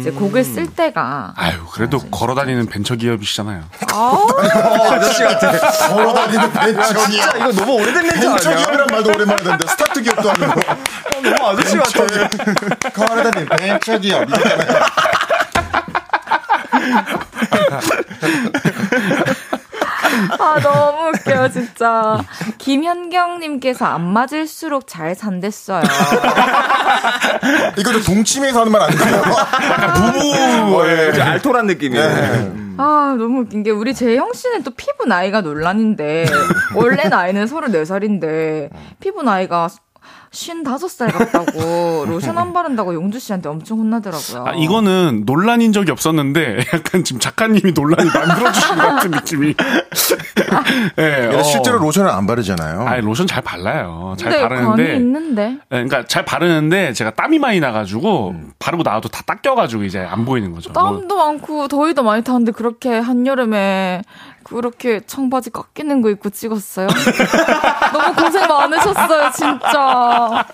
[0.00, 3.62] 이제 곡을 쓸 때가 아유, 그래도 걸어다니는 벤처 기업이시잖아요.
[3.94, 4.26] 아우,
[4.90, 5.52] 아저씨 같아.
[5.94, 8.56] 걸어 다니는 벤처 진짜 이거 너무 오래된 벤처 아니야?
[8.56, 9.66] 기업이란 말도 오랜만에 듣는데.
[9.68, 10.60] 스타트 기업도 아니고.
[11.22, 12.04] 너무 아저씨 같아.
[12.92, 14.26] 걸어 다니는 벤처 기업
[20.38, 22.18] 아 너무 웃겨요 진짜.
[22.58, 25.82] 김현경님께서 안 맞을수록 잘 산댔어요.
[27.78, 29.22] 이거 좀 동치미에서 하는 말 아니에요?
[29.70, 30.88] 약간 부부.
[30.88, 31.12] 예.
[31.12, 32.66] 좀 알토란 느낌이에요.
[32.78, 36.26] 아 너무 웃긴 게 우리 재영 씨는 또 피부 나이가 논란인데
[36.74, 38.68] 원래 나이는 34인데
[39.00, 39.68] 피부 나이가
[40.30, 44.44] 55살 같다고 로션 안 바른다고 용주 씨한테 엄청 혼나더라고요.
[44.46, 49.54] 아, 이거는 논란인 적이 없었는데, 약간 지금 작가님이 논란이 만들어주신 것 같은 느낌이.
[50.98, 51.42] 예, 근데 어.
[51.42, 52.82] 실제로 로션을 안 바르잖아요.
[52.82, 54.14] 아니, 로션 잘 발라요.
[54.18, 54.96] 잘 근데 바르는데.
[54.96, 60.24] 있는데 예, 그러니까 잘 바르는데 제가 땀이 많이 나가지고 바르고 나와도 다 닦여가지고 이제 안
[60.24, 60.70] 보이는 거죠.
[60.72, 64.02] 뭐, 땀도 많고 더위도 많이 타는데 그렇게 한여름에
[64.48, 66.86] 그렇게 청바지 깎이는 거 입고 찍었어요.
[67.92, 70.44] 너무 고생 많으셨어요, 진짜.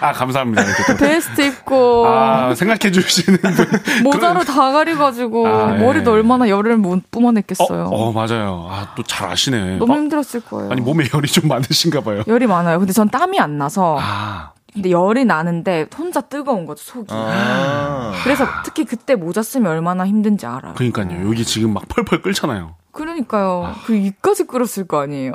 [0.00, 0.62] 아 감사합니다.
[0.62, 0.96] 이렇게 또.
[0.96, 3.66] 베스트 입고 아 생각해 주시는 분.
[4.04, 5.78] 모자로 다 가려가지고 아, 예.
[5.78, 7.86] 머리도 얼마나 열을 못 뿜어냈겠어요.
[7.86, 8.68] 어, 어 맞아요.
[8.70, 9.78] 아 또 잘 아시네.
[9.78, 10.70] 너무 어, 힘들었을 거예요.
[10.70, 12.22] 아니 몸에 열이 좀 많으신가 봐요.
[12.28, 12.78] 열이 많아요.
[12.78, 17.06] 근데 전 땀이 안 나서 아 근데 열이 나는데 혼자 뜨거운 거죠 속이.
[17.10, 18.12] 아.
[18.22, 20.74] 그래서 특히 그때 모자 쓰면 얼마나 힘든지 알아요.
[20.74, 21.28] 그러니까요.
[21.28, 22.74] 여기 지금 막 펄펄 끓잖아요.
[22.94, 23.74] 그러니까요.
[23.86, 25.32] 그 입까지 끓었을 거 아니에요.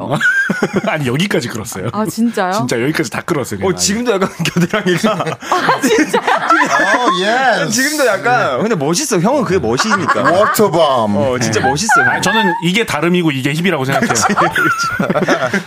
[0.87, 1.89] 아니 여기까지 끓었어요.
[1.91, 2.53] 아 진짜요?
[2.53, 3.65] 진짜 여기까지 다 끓었어요.
[3.65, 3.75] 어.
[3.75, 5.11] 지금도 약간 겨드랑이가.
[5.13, 7.67] 어, 예.
[7.69, 8.59] 지금도 약간.
[8.61, 9.19] 근데 멋있어.
[9.19, 10.31] 형은 그게 멋이니까.
[10.31, 11.15] 워터밤.
[11.15, 12.01] 어, 진짜 멋있어.
[12.01, 14.13] 아니, 저는 이게 다름이고 이게 힙이라고 생각해요.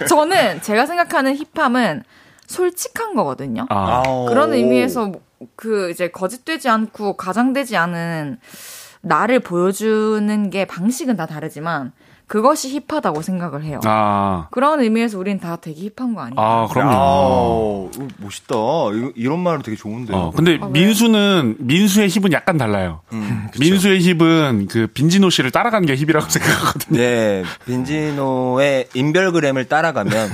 [0.08, 2.04] 저는 제가 생각하는 힙함은
[2.46, 3.66] 솔직한 거거든요.
[3.70, 5.12] 아, 그런 의미에서
[5.56, 8.38] 그 이제 거짓되지 않고 가장되지 않은
[9.02, 11.92] 나를 보여주는 게 방식은 다 다르지만
[12.28, 13.78] 그것이 힙하다고 생각을 해요.
[13.84, 16.40] 아, 그런 의미에서 우린 다 되게 힙한 거 아니에요?
[16.40, 16.90] 아 그럼요.
[16.90, 18.54] 아우, 멋있다.
[19.16, 20.14] 이런 말은 되게 좋은데.
[20.14, 23.00] 어, 근데 민수는 민수의 힙은 약간 달라요.
[23.60, 26.98] 민수의 힙은 그 빈지노 씨를 따라가는 게 힙이라고 생각하거든요.
[26.98, 30.30] 네, 빈지노의 인별그램을 따라가면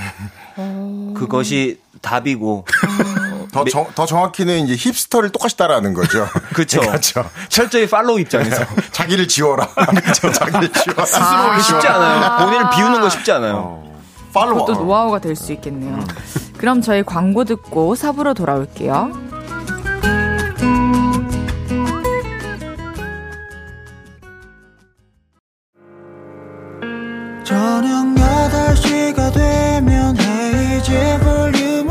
[1.16, 2.64] 그것이 답이고
[3.52, 6.26] 더, 정, 더 정확히는 이제 힙스터를 똑같이 따라하는 거죠.
[6.54, 6.80] 그쵸.
[6.86, 7.28] 그렇죠.
[7.48, 9.66] 철저히 팔로우 입장에서 자기를 지워라.
[9.68, 10.30] 그렇죠.
[10.32, 11.04] 자기를 지워라.
[11.06, 12.44] 스스로 쉽지 않아요.
[12.46, 13.84] 본인을 비우는 거 쉽지 않아요.
[14.34, 14.66] 팔로워.
[14.66, 16.04] 그것도 노하우가 될 수 있겠네요.
[16.58, 19.28] 그럼 저희 광고 듣고 삽으로 돌아올게요.
[27.44, 31.87] 저녁 8시가 되면 헤이즈 볼륨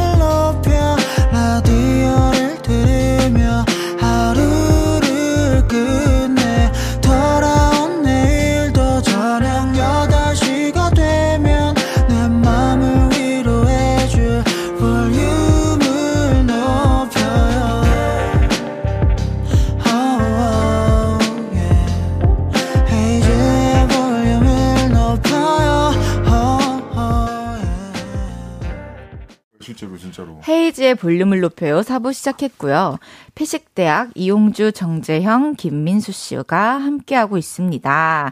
[30.47, 31.81] 헤이지의 볼륨을 높여요.
[31.81, 32.99] 4부 시작했고요.
[33.35, 38.31] 피식대학 이용주, 정재형, 김민수 씨가 함께하고 있습니다.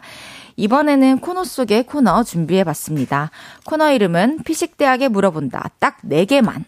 [0.56, 3.30] 이번에는 코너 속의 코너 준비해봤습니다.
[3.66, 5.72] 코너 이름은 피식대학에 물어본다.
[5.78, 6.64] 딱 4개만.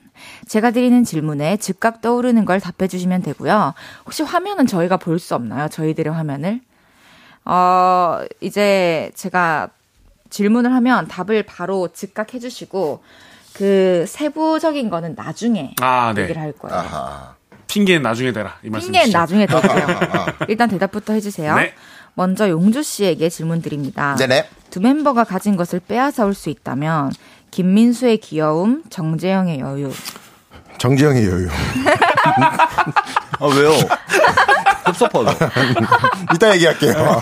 [0.46, 3.72] 제가 드리는 질문에 즉각 떠오르는 걸 답해주시면 되고요.
[4.04, 5.68] 혹시 화면은 저희가 볼 수 없나요?
[5.68, 6.60] 저희들의 화면을?
[7.46, 9.70] 어, 이제 제가
[10.28, 13.02] 질문을 하면 답을 바로 즉각 해주시고,
[13.58, 16.22] 그 세부적인 거는 나중에 아, 네.
[16.22, 16.78] 얘기를 할 거예요.
[16.78, 17.34] 아하.
[17.66, 18.54] 핑계는 나중에 대라.
[18.62, 19.10] 이 핑계는?
[19.10, 19.98] 나중에 드릴게요.
[20.48, 21.56] 일단 대답부터 해주세요.
[21.56, 21.74] 네.
[22.14, 24.14] 먼저 용주 씨에게 질문 드립니다.
[24.16, 24.48] 네네.
[24.70, 27.12] 두 멤버가 가진 것을 빼앗아 올 수 있다면
[27.50, 29.90] 김민수의 귀여움, 정재영의 여유.
[30.78, 31.48] 정지영의 여유.
[33.40, 33.72] 아, 왜요?
[34.86, 35.50] 섭섭하다.
[36.34, 36.94] 이따 얘기할게요.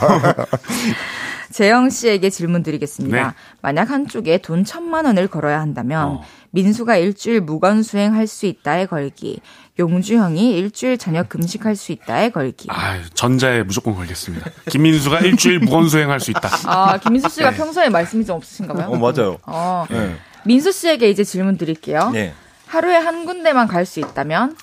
[1.57, 3.29] 재영 씨에게 질문 드리겠습니다.
[3.29, 3.35] 네.
[3.63, 6.23] 만약 한쪽에 돈 천만 원을 걸어야 한다면 어.
[6.51, 9.41] 민수가 일주일 무건 수행할 수 있다에 걸기,
[9.79, 12.69] 용주 형이 일주일 저녁 금식할 수 있다에 걸기.
[12.71, 14.51] 아, 전자에 무조건 걸겠습니다.
[14.71, 16.51] 김민수가 일주일 무건 수행할 수 있다.
[16.67, 18.89] 아, 김민수 씨가 평소에 말씀이 좀 없으신가 봐요.
[18.91, 19.39] 어, 맞아요.
[19.47, 20.15] 어, 네.
[20.45, 22.11] 민수 씨에게 이제 질문 드릴게요.
[22.13, 22.35] 네.
[22.67, 24.57] 하루에 한 군데만 갈 수 있다면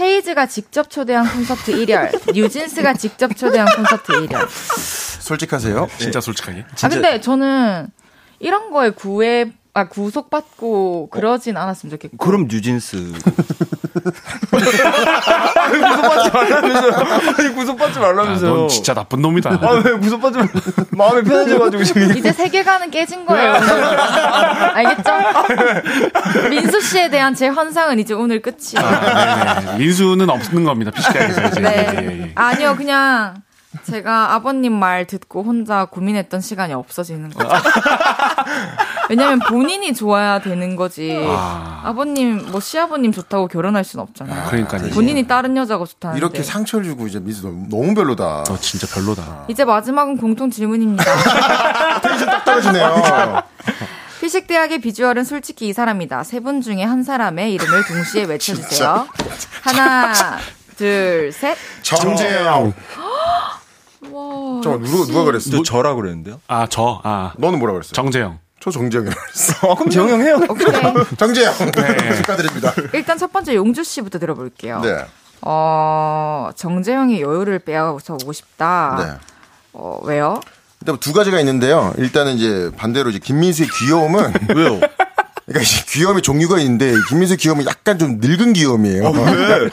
[0.00, 4.48] 헤이즈가 직접 초대한 콘서트 1열, 뉴진스가 직접 초대한 콘서트 1열.
[5.20, 5.88] 솔직하세요.
[5.98, 6.64] 진짜 솔직하게.
[6.82, 7.88] 아 근데 저는
[8.38, 12.16] 이런 거에 구애 아 구속받고 그러진 않았으면 좋겠고.
[12.18, 13.12] 그럼 뉴진스.
[14.50, 16.92] 구속받지 말라면서요.
[17.38, 18.54] 아니, 구속받지 아, 말라면서요.
[18.56, 19.50] 넌 진짜 나쁜 놈이다.
[19.50, 20.48] 아, 왜 구속받지 말
[20.90, 22.16] 마음이 편해져가지고 지금.
[22.16, 23.52] 이제 세계관은 깨진 거예요.
[23.52, 23.84] 오늘.
[24.76, 25.10] 알겠죠?
[26.50, 28.80] 민수 씨에 대한 제 환상은 이제 오늘 끝이에요.
[28.84, 29.78] 아, 네네.
[29.78, 30.90] 민수는 없는 겁니다.
[30.90, 31.60] 피시카에서 이제.
[31.60, 31.70] 네.
[31.70, 32.32] 예, 예, 예.
[32.34, 33.34] 아니요, 그냥
[33.84, 37.48] 제가 아버님 말 듣고 혼자 고민했던 시간이 없어지는 거죠.
[39.08, 41.16] 왜냐면 본인이 좋아야 되는 거지.
[41.28, 41.82] 아.
[41.84, 41.92] 아.
[41.94, 44.48] 버님뭐 시아버님 좋다고 결혼할 순 없잖아요.
[44.48, 44.90] 그러니까요.
[44.90, 46.18] 본인이 다른 여자가 좋다는데.
[46.18, 48.44] 이렇게 상처를 주고 이제 미스 너무, 너무 별로다.
[48.46, 49.44] 너 진짜 별로다.
[49.48, 51.04] 이제 마지막은 공통 질문입니다.
[52.02, 53.42] 텐션 딱 떨어지네요.
[54.20, 56.24] 피식 대학의 비주얼은 솔직히 이 사람이다.
[56.24, 59.06] 세 분 중에 한 사람의 이름을 동시에 외쳐주세요.
[59.62, 60.12] 하나,
[60.76, 61.56] 둘, 셋.
[61.82, 62.72] 정재영.
[64.12, 65.50] 와, 저 누가 누가 그랬어?
[65.50, 66.40] 저 저라 그랬는데요?
[66.48, 67.32] 아, 저, 아.
[67.38, 67.92] 너는 뭐라 그랬어?
[67.92, 68.38] 정재영.
[68.62, 69.70] 저 정재영이라고 그랬어.
[69.70, 70.40] 아, 그럼 재영 형 해요.
[70.48, 70.66] 오케이.
[71.16, 72.14] 정재영 네.
[72.16, 72.72] 축하드립니다.
[72.92, 74.80] 일단 첫 번째 용주 씨부터 들어볼게요.
[74.80, 75.04] 네.
[75.42, 78.96] 어, 정재영의 여유를 빼앗아 오고 싶다.
[79.02, 79.26] 네.
[79.72, 80.40] 어, 왜요?
[80.82, 81.92] 일단 두 가지가 있는데요.
[81.98, 84.80] 일단은 이제 반대로 이제 김민수의 귀여움은 왜요?
[85.46, 89.10] 그러니까 귀여움의 종류가 있는데 김민수의 귀여움은 약간 좀 늙은 귀여움이에요.
[89.10, 89.70] 왜?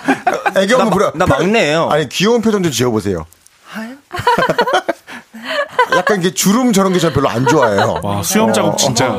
[0.62, 1.12] 애기 나 한번 부려.
[1.14, 1.90] 마- 나 막내예요.
[1.90, 3.26] 아니 귀여운 표정 좀 지어보세요.
[5.96, 8.00] 약간 이게 주름 저런 게전 별로 안 좋아해요.
[8.04, 9.10] 와, 수염 자국 진짜.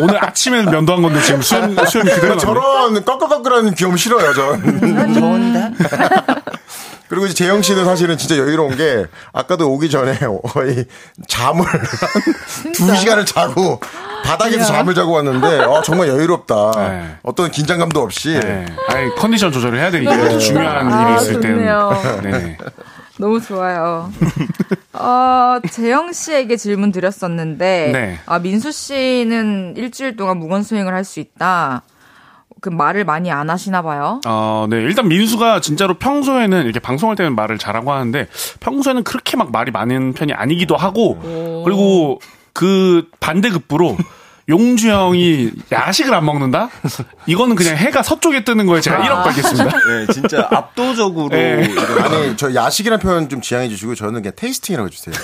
[0.00, 2.36] 오늘 아침에 면도 한 건데 지금 수염, 수염이 그대로.
[2.38, 5.14] 저런 꺼끌꺼끌한 귀여움 싫어요, 전.
[5.14, 5.70] 좋은데?
[7.08, 10.18] 그리고 이제 재영 씨는 사실은 진짜 여유로운 게 아까도 오기 전에
[10.52, 10.84] 거의
[11.26, 13.80] 잠을 한두 시간을 자고
[14.24, 16.72] 바닥에서 잠을 자고 왔는데 어, 정말 여유롭다.
[16.76, 17.16] 네.
[17.22, 18.66] 어떤 긴장감도 없이 네.
[18.88, 20.16] 아니, 컨디션 조절을 해야 되니까.
[20.16, 21.02] 너무 중요한 좋다.
[21.02, 22.22] 일이 아, 있을 때는.
[22.22, 22.58] 네네.
[23.18, 24.12] 너무 좋아요.
[24.92, 28.18] 어, 재영 씨에게 질문 드렸었는데, 네.
[28.26, 31.82] 아, 민수 씨는 일주일 동안 무건 수행을 할 수 있다.
[32.60, 34.20] 그 말을 많이 안 하시나 봐요.
[34.26, 34.76] 어, 네.
[34.76, 38.26] 일단 민수가 진짜로 평소에는 이렇게 방송할 때는 말을 잘하고 하는데
[38.60, 41.18] 평소에는 그렇게 막 말이 많은 편이 아니기도 하고
[41.64, 42.20] 그리고
[42.52, 43.96] 그 반대급부로
[44.48, 46.70] 용주 형이 야식을 안 먹는다?
[47.26, 49.64] 이거는 그냥 해가 서쪽에 뜨는 거에 제가 1억 받겠습니다.
[49.64, 51.28] 네, 진짜 압도적으로.
[51.28, 51.68] 네.
[52.02, 55.14] 아니 저 야식이라는 표현 좀 지양해 주시고 저는 그냥 테이스팅이라고 해주세요.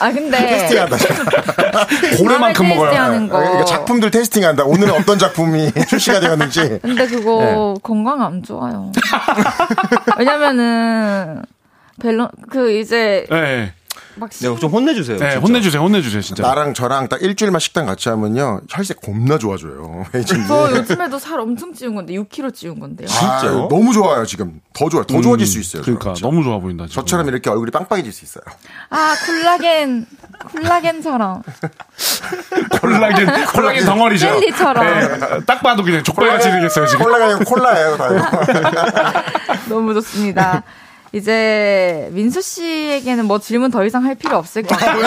[0.00, 0.38] 아, 근데.
[0.38, 0.96] 테이스팅 한다.
[2.16, 2.98] 고래만큼 먹어요.
[2.98, 3.38] 하는 거.
[3.38, 4.64] 그러니까 작품들 테이스팅 한다.
[4.64, 6.78] 오늘은 어떤 작품이 출시가 되었는지.
[6.80, 7.80] 근데 그거 네.
[7.82, 8.90] 건강 안 좋아요.
[10.18, 11.42] 왜냐면은,
[12.00, 13.72] 밸런, 그 이제, 네.
[14.16, 14.30] 막.
[14.30, 15.18] 네, 좀 혼내주세요.
[15.18, 15.40] 네, 진짜.
[15.46, 16.42] 혼내주세요, 혼내주세요, 진짜.
[16.42, 20.04] 나랑 저랑 딱 일주일만 식당 같이 하면요 혈색 겁나 좋아져요.
[20.48, 23.06] 저 요즘에도 살 엄청 찌운 건데, 6kg 찌운 건데요.
[23.08, 23.64] 진짜요?
[23.64, 24.60] 아, 너무 좋아요 지금.
[24.72, 25.04] 더 좋아요.
[25.04, 25.82] 더 좋아질 수 있어요.
[25.82, 26.26] 그러니까 진짜.
[26.28, 26.86] 너무 좋아 보인다.
[26.86, 27.02] 지금.
[27.02, 28.44] 저처럼 이렇게 얼굴이 빵빵해질 수 있어요.
[28.90, 30.06] 아, 콜라겐.
[30.52, 31.42] 콜라겐처럼.
[32.80, 34.26] 콜라겐, 콜라겐 덩어리죠.
[34.26, 34.86] 젤리처럼.
[34.86, 37.12] 네, 딱 봐도 그냥 족발같이 생겼어요, 지금.
[37.14, 39.24] 아니고 콜라예요, 다.
[39.68, 40.62] 너무 좋습니다.
[41.16, 45.02] 이제 민수 씨에게는 뭐 질문 더 이상 할 필요 없을 것 같고요.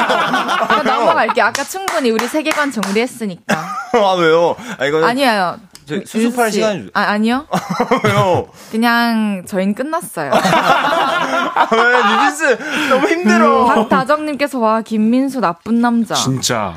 [0.68, 1.46] 그냥 넘어갈게요.
[1.46, 3.56] 아까 충분히 우리 세계관 정리했으니까.
[3.94, 4.56] 아, 왜요?
[4.80, 5.06] 아, 이거.
[5.06, 5.58] 아니에요.
[6.06, 7.46] 수습할 주- 아, 아니요.
[8.06, 8.48] 왜요?
[8.72, 10.32] 그냥 저희는 끝났어요.
[10.34, 12.58] 아, 왜, 뉴진스
[12.90, 13.66] 너무 힘들어.
[13.66, 16.16] 박다정님께서 와 김민수 나쁜 남자.
[16.16, 16.74] 진짜.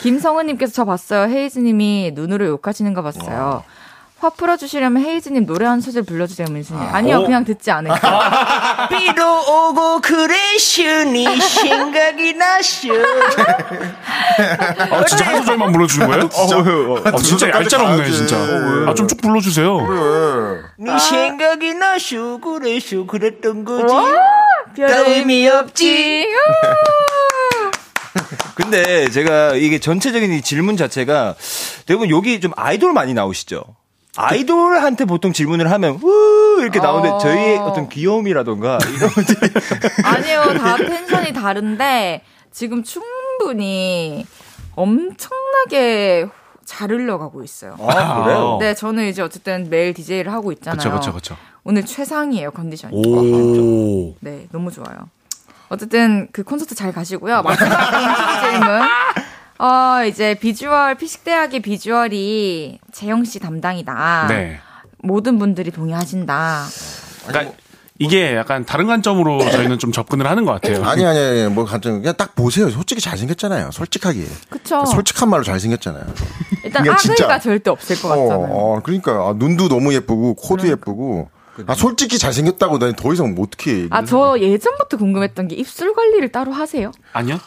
[0.00, 1.28] 김성은님께서 저 봤어요.
[1.30, 3.64] 헤이즈님이 눈으로 욕하시는 거 봤어요.
[4.24, 6.82] 화 풀어주시려면 헤이즈님 노래 한 소절 불러주세요, 민수님.
[6.82, 7.24] 아니요, 오.
[7.24, 8.00] 그냥 듣지 않을게요.
[8.88, 12.88] 비도 오고 그래시니 생각이 나셔
[14.90, 16.28] 아, 진짜 한 소절만 불러주는 거예요?
[16.30, 17.02] 진짜 왜요?
[17.04, 18.16] 아, 진짜 얄짤 없네, 가야지.
[18.16, 18.36] 진짜.
[18.38, 18.90] 어, 왜?
[18.90, 19.86] 아, 좀 쭉 불러주세요.
[19.86, 20.62] 그래.
[20.78, 23.94] 네 생각이 나셔 그래서 그랬던 거지
[24.74, 26.26] 별 의미 없지.
[28.56, 31.34] 근데 제가 이게 전체적인 이 질문 자체가
[31.84, 33.62] 대부분 여기 좀 아이돌 많이 나오시죠?
[34.16, 37.18] 아이돌한테 보통 질문을 하면 우 이렇게 나오는데 어.
[37.18, 39.52] 저희의 어떤 귀여움이라던가 이런 것들이
[40.04, 44.24] 아니요, 다 텐션이 다른데 지금 충분히
[44.76, 46.28] 엄청나게
[46.64, 47.76] 잘 흘러가고 있어요.
[47.80, 48.58] 아 그래요?
[48.60, 50.78] 네, 저는 이제 어쨌든 매일 DJ를 하고 있잖아요.
[50.78, 51.36] 그쵸, 그쵸, 그쵸.
[51.64, 52.94] 오늘 최상이에요, 컨디션이.
[52.94, 54.14] 오.
[54.20, 55.08] 네, 너무 좋아요.
[55.68, 57.42] 어쨌든 그 콘서트 잘 가시고요.
[57.42, 57.90] 마지막
[58.42, 58.80] 질문.
[59.58, 64.26] 어, 이제 비주얼, 피식대학의 비주얼이 재영 씨 담당이다.
[64.28, 64.58] 네.
[64.98, 66.64] 모든 분들이 동의하신다.
[67.26, 67.54] 그러니까
[67.98, 70.82] 이게 약간 다른 관점으로 저희는 좀 접근을 하는 것 같아요.
[70.84, 72.68] 아니 아니 아니 뭐 간증 그냥 딱 보세요.
[72.70, 73.70] 솔직히 잘생겼잖아요.
[73.70, 74.24] 솔직하게.
[74.50, 74.84] 그쵸.
[74.84, 76.04] 솔직한 말로 잘생겼잖아요.
[76.64, 77.12] 일단 진짜.
[77.24, 78.52] 악의가 절대 없을 것 같잖아요.
[78.52, 81.30] 어, 어, 그러니까 아, 눈도 너무 예쁘고 코도 예쁘고.
[81.68, 86.32] 아 솔직히 잘생겼다고 난더 이상 뭐 어떻게 얘기를 아, 저 예전부터 궁금했던 게 입술 관리를
[86.32, 86.90] 따로 하세요?
[87.12, 87.38] 아니요?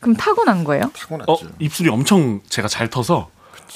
[0.00, 0.90] 그럼 타고난 거예요?
[0.94, 1.32] 타고났죠.
[1.32, 3.30] 어, 입술이 엄청 제가 잘 터서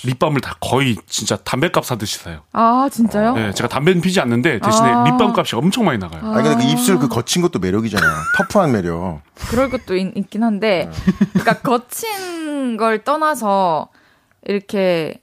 [0.05, 2.43] 립밤을 다 거의 진짜 담배값 사듯이 사요.
[2.53, 3.35] 아, 진짜요?
[3.35, 5.05] 네, 제가 담배는 피지 않는데 대신에 아.
[5.05, 6.33] 립밤 값이 엄청 많이 나가요.
[6.33, 8.13] 아니 근데 그 입술 그 거친 것도 매력이잖아요.
[8.37, 9.23] 터프한 매력.
[9.35, 10.91] 그럴 것도 있, 긴 한데,
[11.33, 13.89] 그러니까 거친 걸 떠나서
[14.47, 15.21] 이렇게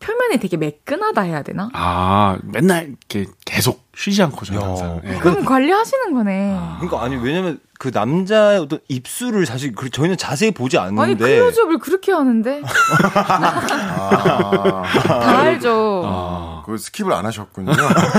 [0.00, 1.70] 표면이 되게 매끈하다 해야 되나?
[1.72, 5.00] 아, 맨날 이렇게 계속 쉬지 않고 저 항상.
[5.06, 5.14] 예.
[5.16, 6.56] 그럼 관리하시는 거네.
[6.78, 11.78] 그러니까 아니 왜냐면 그 남자의 어떤 입술을 사실 그 저희는 자세히 보지 아니 않는데 클로즈업을
[11.80, 12.62] 그렇게 하는데
[13.16, 16.02] 아, 다 알죠.
[16.06, 17.72] 아, 그 skip을 안 하셨군요.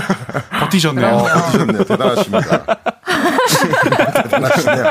[0.60, 1.08] 버티셨네요.
[1.08, 1.84] 어, 버티셨네요.
[1.86, 2.66] 대단하십니다.
[4.24, 4.84] 대단하시네요.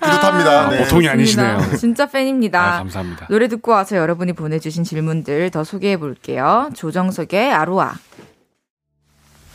[0.00, 0.68] 뿌듯합니다.
[0.70, 0.78] 네.
[0.84, 1.76] 보통이 아니시네요.
[1.76, 2.76] 진짜 팬입니다.
[2.76, 3.26] 아, 감사합니다.
[3.28, 6.70] 노래 듣고 와서 여러분이 보내주신 질문들 더 소개해 볼게요.
[6.74, 7.92] 조정석의 아로아.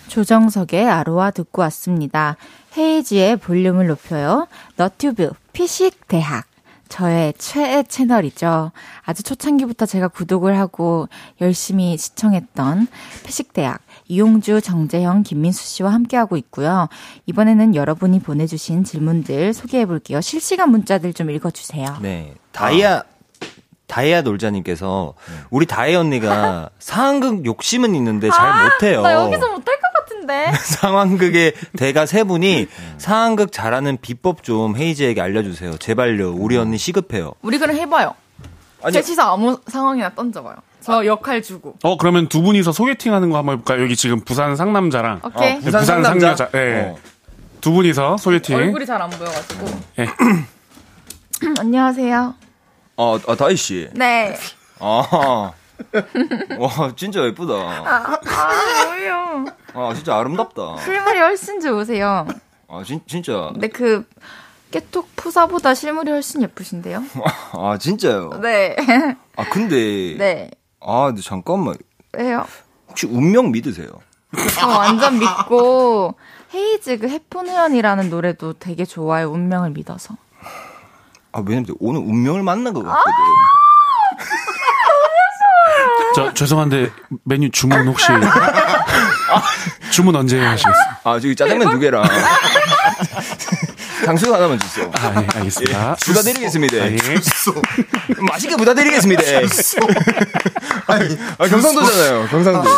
[0.07, 2.37] 조정석의 아로아 듣고 왔습니다.
[2.77, 4.47] 헤이지의 볼륨을 높여요.
[4.75, 6.45] 너튜브 피식 대학.
[6.89, 8.71] 저의 최애 채널이죠.
[9.03, 11.09] 아주 초창기부터 제가 구독을 하고
[11.41, 12.87] 열심히 시청했던
[13.25, 13.81] 피식대학.
[14.07, 16.87] 이용주, 정재형, 김민수 씨와 함께하고 있고요.
[17.25, 20.21] 이번에는 여러분이 보내주신 질문들 소개해 볼게요.
[20.21, 21.97] 실시간 문자들 좀 읽어주세요.
[22.01, 23.03] 네 다이아
[23.87, 25.13] 다이아 놀자님께서
[25.49, 28.99] 우리 다이 언니가 상황극 욕심은 있는데 잘 못해요.
[28.99, 29.86] 아, 나 여기서 못할 것
[30.27, 30.51] 같은데.
[30.63, 32.67] 상황극의 대가 세 분이
[32.97, 35.77] 상황극 잘하는 비법 좀 헤이즈에게 알려주세요.
[35.77, 36.33] 제발요.
[36.33, 37.33] 우리 언니 시급해요.
[37.41, 38.13] 우리 그럼 해봐요.
[38.83, 40.55] 아니 셋이서 아무 상황이나 던져봐요.
[40.81, 41.75] 저 역할 주고.
[41.83, 43.83] 어, 그러면 두 분이서 소개팅 하는 거 한번 해볼까요?
[43.83, 45.21] 여기 지금 부산 상남자랑.
[45.23, 45.59] 오케이.
[45.59, 46.49] 네, 부산 상여자.
[46.53, 46.91] 예.
[46.91, 46.97] 어.
[47.59, 48.55] 두 분이서 소개팅.
[48.55, 49.65] 얼굴이 잘 안 보여가지고.
[49.99, 50.07] 예.
[51.59, 52.35] 안녕하세요.
[52.97, 53.89] 어, 아, 다이 씨.
[53.93, 54.37] 네.
[54.79, 55.51] 아,
[56.57, 57.53] 와 진짜 예쁘다.
[57.53, 58.19] 아,
[58.85, 59.45] 뭐예요.
[59.77, 60.77] 아 진짜 아름답다.
[60.83, 62.27] 실물이 훨씬 좋으세요.
[62.67, 63.49] 아 진, 진짜.
[63.53, 64.07] 근데 그
[64.71, 67.03] 깨톡 푸사보다 실물이 훨씬 예쁘신데요?
[67.53, 68.31] 아 진짜요.
[68.41, 68.75] 네.
[69.35, 70.15] 아 근데.
[70.17, 70.49] 네.
[70.81, 71.75] 아 근데 잠깐만.
[72.13, 72.45] 왜요?
[72.89, 73.87] 혹시 운명 믿으세요?
[74.59, 76.15] 저 완전 믿고
[76.53, 79.29] 헤이즈 그 해프누연이라는 노래도 되게 좋아요.
[79.29, 80.15] 운명을 믿어서.
[81.33, 83.13] 아 왜냐면 오늘 운명을 만난 것 같거든.
[86.15, 86.89] 저, 죄송한데,
[87.25, 88.07] 메뉴 주문 혹시.
[89.91, 90.83] 주문 언제 하시겠어요?
[91.03, 92.03] 아 저기 짜장면 두 개랑
[94.05, 94.91] 당수도 하나만 주세요.
[94.95, 95.95] 아, 예, 알겠습니다.
[95.95, 96.77] 부탁드리겠습니다.
[96.77, 96.97] 아, 예.
[98.31, 99.23] 맛있게 부탁드리겠습니다.
[100.87, 102.27] 아니, 아, 경상도잖아요.
[102.29, 102.69] 경상도.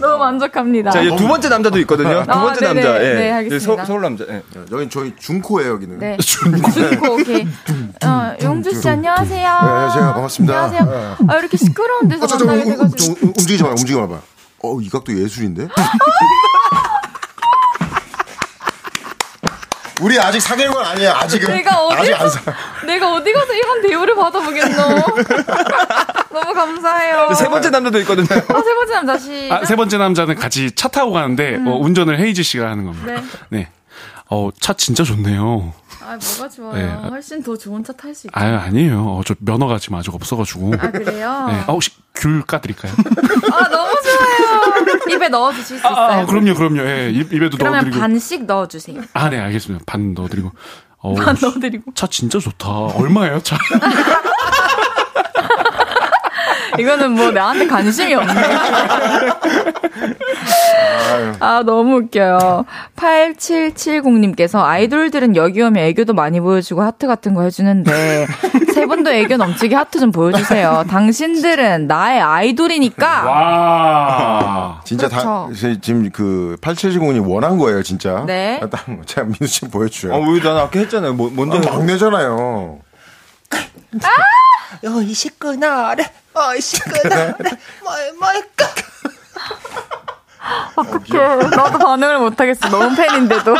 [0.00, 0.90] 너무 만족합니다.
[0.90, 2.24] 자, 이제 두 번째 남자도 있거든요.
[2.24, 2.80] 두 아, 번째 네네.
[2.82, 3.04] 남자.
[3.04, 3.14] 예.
[3.14, 3.82] 네, 알겠습니다.
[3.82, 4.24] 서, 서울 남자.
[4.28, 4.42] 예.
[4.72, 5.98] 여긴 저희 중코예요, 여기는.
[5.98, 6.16] 네.
[6.20, 7.46] 준코 오케이.
[8.04, 9.40] 어, 용주 씨 안녕하세요.
[9.40, 10.12] 네, 안녕하세요.
[10.14, 10.64] 반갑습니다.
[10.64, 11.16] 안녕하세요.
[11.28, 13.26] 아, 이렇게 시끄러운 데서 저, 만나게 음, 음, 돼가지고.
[13.26, 14.20] 움직이지 마, 움직이지 마봐.
[14.60, 15.68] 어, 이 각도 예술인데?
[20.00, 21.54] 우리 아직 사귀는 건 아니야, 아직은.
[21.54, 22.54] 내가 어디 아직 안 가서 사.
[22.86, 24.76] 내가 어디 가서 이런 대우를 받아보겠노.
[26.32, 27.34] 너무 감사해요.
[27.34, 28.26] 세 번째 남자도 있거든요.
[28.30, 29.48] 아, 세 번째 남자 씨.
[29.50, 33.12] 아, 세 번째 남자는 같이 차 타고 가는데, 어, 운전을 헤이즈 씨가 하는 겁니다.
[33.12, 33.24] 네.
[33.48, 33.68] 네.
[34.30, 35.72] 어, 차 진짜 좋네요.
[36.08, 36.72] 아, 뭐가 좋아요.
[37.02, 37.08] 네.
[37.10, 38.32] 훨씬 더 좋은 차 탈 수 있죠.
[38.38, 39.04] 아유, 아니에요.
[39.04, 40.72] 어, 저 면허가 지금 아직 없어가지고.
[40.78, 41.46] 아, 그래요?
[41.48, 41.54] 네.
[41.54, 42.92] 아, 혹시 귤 까드릴까요?
[43.52, 45.14] 아, 너무 좋아요.
[45.14, 45.94] 입에 넣어 주실 수 있어요?
[45.94, 46.80] 아, 그럼요, 그럼요.
[46.80, 48.00] 예, 입, 입에도 그러면 넣어드리고.
[48.00, 49.00] 반씩 넣어 주세요.
[49.12, 49.84] 아, 네, 알겠습니다.
[49.86, 50.50] 반 넣어드리고.
[51.00, 51.92] 어, 반 넣어드리고.
[51.94, 52.68] 차 진짜 좋다.
[52.70, 53.56] 얼마예요, 차?
[56.78, 58.32] 이거는 뭐 나한테 관심이 없네.
[61.40, 62.64] 아, 너무 웃겨요.
[62.96, 68.26] 8770님께서 아이돌들은 여기 오면 애교도 많이 보여주고 하트 같은 거 해주는데
[68.74, 70.84] 세 분도 애교 넘치게 하트 좀 보여주세요.
[70.88, 73.24] 당신들은 나의 아이돌이니까.
[73.24, 74.80] 와.
[74.84, 75.50] 진짜 다, 그렇죠.
[75.54, 78.24] 지- 지금 그 8770이 원한 거예요, 진짜.
[78.26, 78.60] 네.
[78.62, 80.14] 아, 딱, 제가 민수 씨 보여줘요.
[80.14, 81.14] 아, 왜 나는 아까 했잖아요.
[81.14, 81.58] 뭐, 먼저.
[81.58, 82.78] 아, 막내잖아요.
[84.86, 86.04] 어이, 시끄나래.
[86.60, 87.34] 시끄나래.
[87.82, 88.66] 뭐, 뭐일까?
[90.76, 91.46] 어떡해.
[91.56, 92.68] 나도 반응을 못하겠어.
[92.68, 93.54] 너무 팬인데도.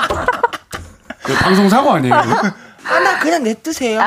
[1.23, 2.15] 그 방송 사고 아니에요?
[2.25, 2.53] 이거?
[2.85, 4.01] 아, 나 그냥 냅두세요.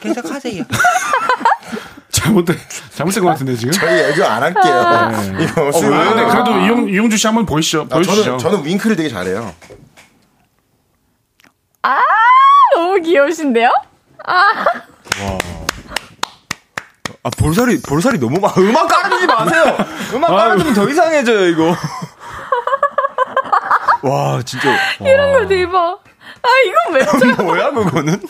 [0.00, 0.62] 계속 하세요.
[2.10, 2.56] 잘못된,
[2.94, 3.72] 잘못된 것 같은데, 지금?
[3.72, 5.40] 저희 애교 안 할게요.
[5.40, 5.94] 이거 수요.
[5.94, 7.88] 아, 네, 그래도 이용, 이용주 씨 한번 보이시죠?
[7.90, 8.02] 아.
[8.02, 9.54] 저는, 저는 윙크를 되게 잘해요.
[11.82, 11.98] 아,
[12.74, 13.70] 너무 귀여우신데요?
[14.24, 14.64] 아,
[17.38, 18.54] 볼살이, 볼살이 너무 많아.
[18.58, 19.76] 음악 깔아주지 마세요!
[20.14, 21.76] 음악 깔아주면 더 이상해져요, 이거.
[24.02, 24.76] 와, 진짜.
[25.00, 26.00] 이런 걸 대박.
[26.42, 27.04] 아, 이건 왜
[27.34, 28.20] 저, 뭐야, 그거는?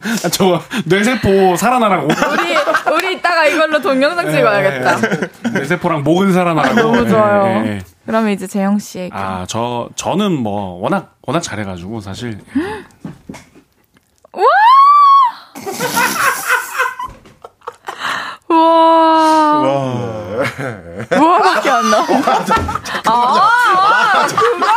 [0.00, 2.06] 아, 저거 뇌세포 살아나라고.
[2.06, 2.56] 우리,
[2.94, 4.96] 우리 이따가 이걸로 동영상 찍어야겠다.
[5.52, 6.74] 뇌세포랑 목은 살아나라고.
[6.80, 7.64] 너무 좋아요.
[7.64, 7.80] 예, 예.
[8.06, 9.10] 그러면 이제 재영 씨에게.
[9.12, 12.38] 아, 저, 저는 뭐, 워낙, 워낙 잘해가지고, 사실.
[18.58, 19.60] 우와.
[21.20, 22.06] 우와밖에 안 나와.
[23.06, 23.50] 아,
[23.80, 24.68] 아, 그거는.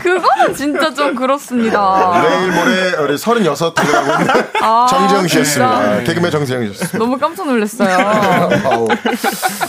[0.00, 2.20] 그거는 진짜 좀 그렇습니다.
[2.22, 5.80] 내일 모레 우리 36 들어가고 있는 아, 정재영 씨였습니다.
[5.96, 6.04] 진짜.
[6.04, 6.98] 개그맨 정재영 씨였습니다.
[6.98, 7.96] 너무 깜짝 놀랐어요.
[8.64, 8.88] 아우.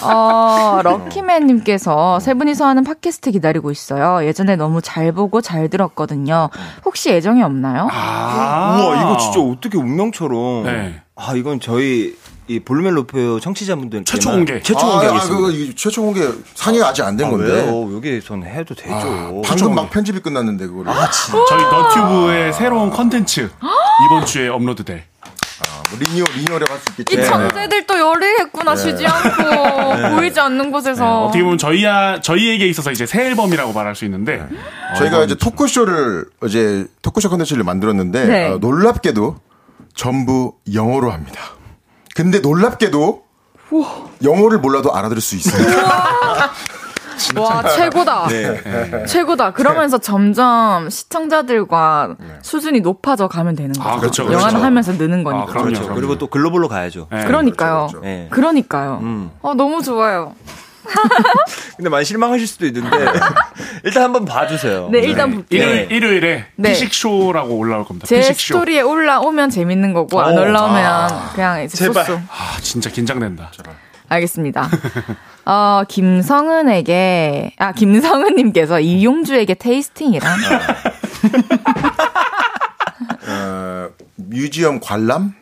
[0.01, 4.25] 어, 럭키맨님께서 세 분이서 하는 팟캐스트 기다리고 있어요.
[4.25, 6.49] 예전에 너무 잘 보고 잘 들었거든요.
[6.85, 7.87] 혹시 애정이 없나요?
[7.91, 8.77] 아.
[8.81, 10.63] 우와, 이거 진짜 어떻게 운명처럼.
[10.63, 11.01] 네.
[11.15, 12.15] 아, 이건 저희,
[12.47, 14.61] 이 볼륨 높여 청취자분들 최초 공개.
[14.61, 15.35] 최초 아, 아, 공개하겠습니다.
[15.35, 16.21] 그거 이 최초 공개
[16.55, 17.51] 상의가 아직 안된 아, 건데.
[17.51, 17.95] 왜요?
[17.95, 18.93] 여기선 해도 되죠.
[18.93, 20.91] 아, 방금 막 편집이 끝났는데 그거를.
[20.91, 21.09] 아,
[21.49, 23.49] 저희 너튜브의 새로운 컨텐츠.
[24.07, 25.03] 이번 주에 업로드될.
[25.89, 27.25] 뭐 리뉴 리뉴얼에 할수 이 있겠지.
[27.25, 33.25] 천재들 또 열일했구나 쉬지 않고 보이지 않는 곳에서 어떻게 보면 저희야, 저희에게 있어서 이제 새
[33.27, 34.45] 앨범이라고 말할 수 있는데.
[34.97, 38.47] 저희가 이제 토크쇼를 어제 토크쇼 컨텐츠를 만들었는데 네.
[38.47, 39.37] 어, 놀랍게도
[39.95, 41.41] 전부 영어로 합니다.
[42.17, 43.21] 근데 놀랍게도
[44.23, 45.63] 영어를 몰라도 알아들을 수 있어요.
[47.35, 49.05] 와 최고다 네.
[49.05, 54.65] 최고다 그러면서 점점 시청자들과 수준이 높아져 가면 되는 거죠 아, 그렇죠, 영화는 그렇죠.
[54.65, 55.63] 하면서 느는 거니까 아.
[55.63, 55.93] 그렇죠.
[55.93, 57.07] 그리고 또 글로벌로 가야죠.
[57.11, 57.25] 네.
[57.25, 58.27] 그러니까요 그렇죠, 네.
[58.31, 59.31] 그러니까요 음.
[59.41, 60.33] 어 너무 좋아요
[61.77, 62.89] 근데 많이 실망하실 수도 있는데
[63.83, 64.89] 일단 한번 봐주세요.
[64.91, 66.69] 네 일단 볼게요 일요일, 일요일에 네.
[66.69, 68.07] 피식쇼라고 올라올 겁니다.
[68.07, 68.53] 제 피식쇼.
[68.55, 72.05] 스토리에 올라오면 재밌는 거고 안 오, 올라오면 그냥 이제 제발.
[72.05, 73.51] 소스 아, 진짜 긴장된다.
[74.09, 74.69] 알겠습니다.
[75.45, 80.37] 어, 김성은에게, 아, 김성은님께서 이용주에게 테이스팅이란?
[83.27, 85.33] 어, 뮤지엄 관람?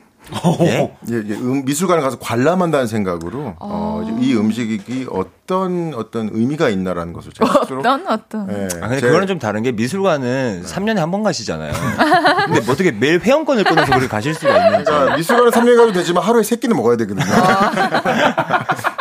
[0.61, 0.95] 예?
[1.09, 7.13] 예, 예, 음, 미술관에 가서 관람한다는 생각으로 어, 이제 이 음식이 어떤 어떤 의미가 있나라는
[7.13, 8.49] 것을 제가 어떤, 어떤.
[8.51, 11.71] 예, 아, 근데 제- 그거는 좀 다른 게 미술관은 3년에 한 번 가시잖아요.
[12.45, 14.85] 근데 뭐 어떻게 매일 회원권을 끊어서 그렇게 가실 수가 있는지.
[14.91, 17.23] 그러니까 미술관에 3년 가도 되지만 하루에 세 끼는 먹어야 되거든요.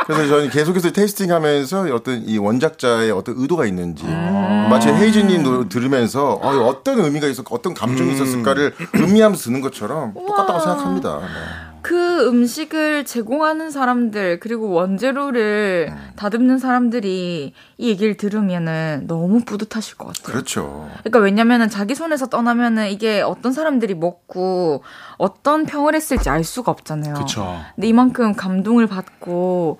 [0.05, 0.07] 아.
[0.07, 4.67] 그래서 저는 계속해서 테이스팅하면서 어떤 이 원작자의 어떤 의도가 있는지 음.
[4.71, 11.19] 마치 헤이즈님 들으면서 어, 어떤 의미가 있었, 어떤 감정이 있었을까를 음미하면서 듣는 것처럼 똑같다고 생각합니다.
[11.21, 11.75] 네.
[11.85, 20.33] 그 음식을 제공하는 사람들, 그리고 원재료를 다듬는 사람들이 이 얘기를 들으면은 너무 뿌듯하실 것 같아요.
[20.33, 20.89] 그렇죠.
[21.01, 24.83] 그러니까 왜냐면은 자기 손에서 떠나면은 이게 어떤 사람들이 먹고
[25.19, 27.15] 어떤 평을 했을지 알 수가 없잖아요.
[27.15, 27.61] 그쵸.
[27.75, 29.79] 근데 이만큼 감동을 받고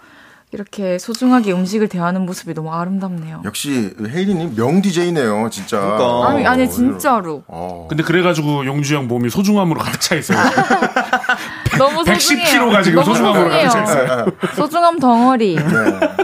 [0.59, 3.43] 이렇게 소중하게 음식을 대하는 모습이 너무 아름답네요.
[3.45, 5.81] 역시 헤이리님 명 DJ네요, 진짜.
[5.81, 6.29] 그러니까.
[6.29, 7.87] 아니, 아니 어, 진짜로 어.
[7.89, 10.39] 근데 그래가지고 용주 형 몸이 소중함으로 가득 차 있어요.
[11.77, 12.45] 너무 소중해요.
[12.47, 13.83] 110kg 가 지금 너무 소중함으로 가득 차.
[13.83, 14.27] 있어요.
[14.55, 15.57] 소중함 덩어리.
[15.57, 15.65] 네.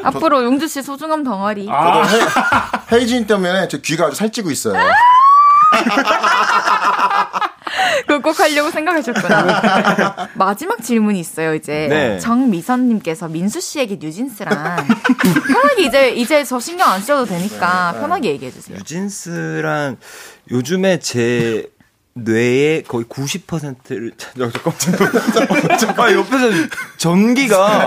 [0.04, 1.66] 앞으로 용주 씨 소중함 덩어리.
[1.68, 2.04] 아,
[2.92, 4.80] 헤이진 때문에 제 귀가 아주 살찌고 있어요.
[8.06, 10.28] 그거 꼭 하려고 생각하셨구나.
[10.34, 11.86] 마지막 질문이 있어요, 이제.
[11.88, 12.18] 네.
[12.18, 14.86] 정미선님께서 민수 씨에게 뉴진스란.
[15.46, 18.78] 편하게 이제, 이제 저 신경 안 써도 되니까 편하게 얘기해주세요.
[18.78, 19.98] 뉴진스란
[20.50, 21.66] 요즘에 제
[22.14, 26.48] 뇌의 거의 90%를 잠깐만 잠깐 옆에서
[26.96, 27.86] 전기가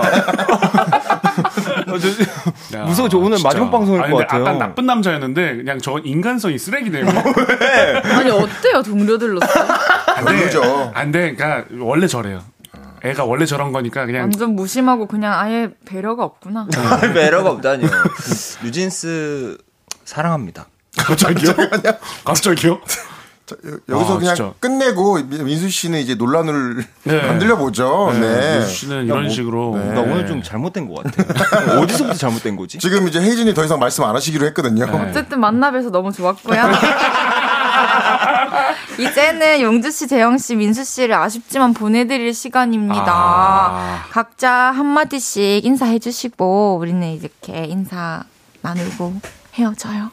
[1.88, 3.48] 어, 저, 야, 무서워 저 오늘 진짜.
[3.48, 4.42] 마지막 방송일 아니, 것 근데 같아요.
[4.46, 7.04] 약간 나쁜 남자였는데 그냥 저 인간성이 쓰레기네요.
[8.16, 9.46] 아니, 어때요, 동료들로서?
[10.16, 10.32] 안 돼.
[10.36, 10.92] 별로죠.
[10.94, 11.34] 안 돼.
[11.34, 12.42] 그러니까 원래 저래요.
[13.04, 16.66] 애가 원래 저런 거니까 그냥 완전 무심하고 그냥 아예 배려가 없구나.
[17.14, 17.90] 매력 없다니요.
[18.64, 19.58] 뉴진스
[20.04, 20.66] 사랑합니다.
[20.96, 21.52] 갑자기요?
[22.24, 22.80] 갑자기요?
[23.46, 24.52] 자, 여- 여기서 아, 그냥 진짜.
[24.58, 27.20] 끝내고 민수 씨는 이제 논란을 네.
[27.28, 28.10] 만들려 보죠.
[28.18, 28.58] 네.
[28.58, 31.76] 민수 씨는 이런 식으로 나 오늘 좀 잘못된 것 같아.
[31.80, 32.78] 어디서부터 잘못된 거지?
[32.78, 34.84] 지금 이제 헤이진이 더 이상 말씀 안 하시기로 했거든요.
[35.10, 36.62] 어쨌든 만나뵈서 너무 좋았고요.
[38.98, 43.04] 이제는 용주 씨, 재영 씨, 민수 씨를 아쉽지만 보내드릴 시간입니다.
[43.06, 44.04] 아.
[44.10, 48.22] 각자 한 마디씩 인사해 주시고 우리는 이렇게 인사
[48.62, 49.14] 나누고
[49.54, 50.10] 헤어져요.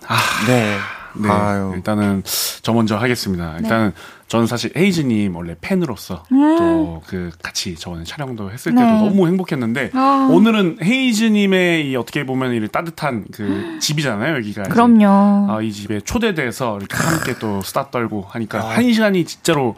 [0.48, 0.78] 네.
[1.16, 1.74] 네, 아유.
[1.76, 2.24] 일단은
[2.62, 3.58] 저 먼저 하겠습니다.
[3.58, 3.94] 일단은
[4.28, 8.98] 저는 사실 헤이즈님 원래 팬으로서 또그 같이 저번에 촬영도 했을 때도 음.
[9.02, 9.10] 네.
[9.10, 10.30] 너무 행복했는데 아.
[10.32, 14.64] 오늘은 헤이즈님의 이 어떻게 보면 이 따뜻한 그 집이잖아요 여기가.
[14.64, 15.52] 그럼요.
[15.52, 19.76] 아, 이 집에 초대돼서 이렇게 함께 또 수다 떨고 하니까 한 시간이 진짜로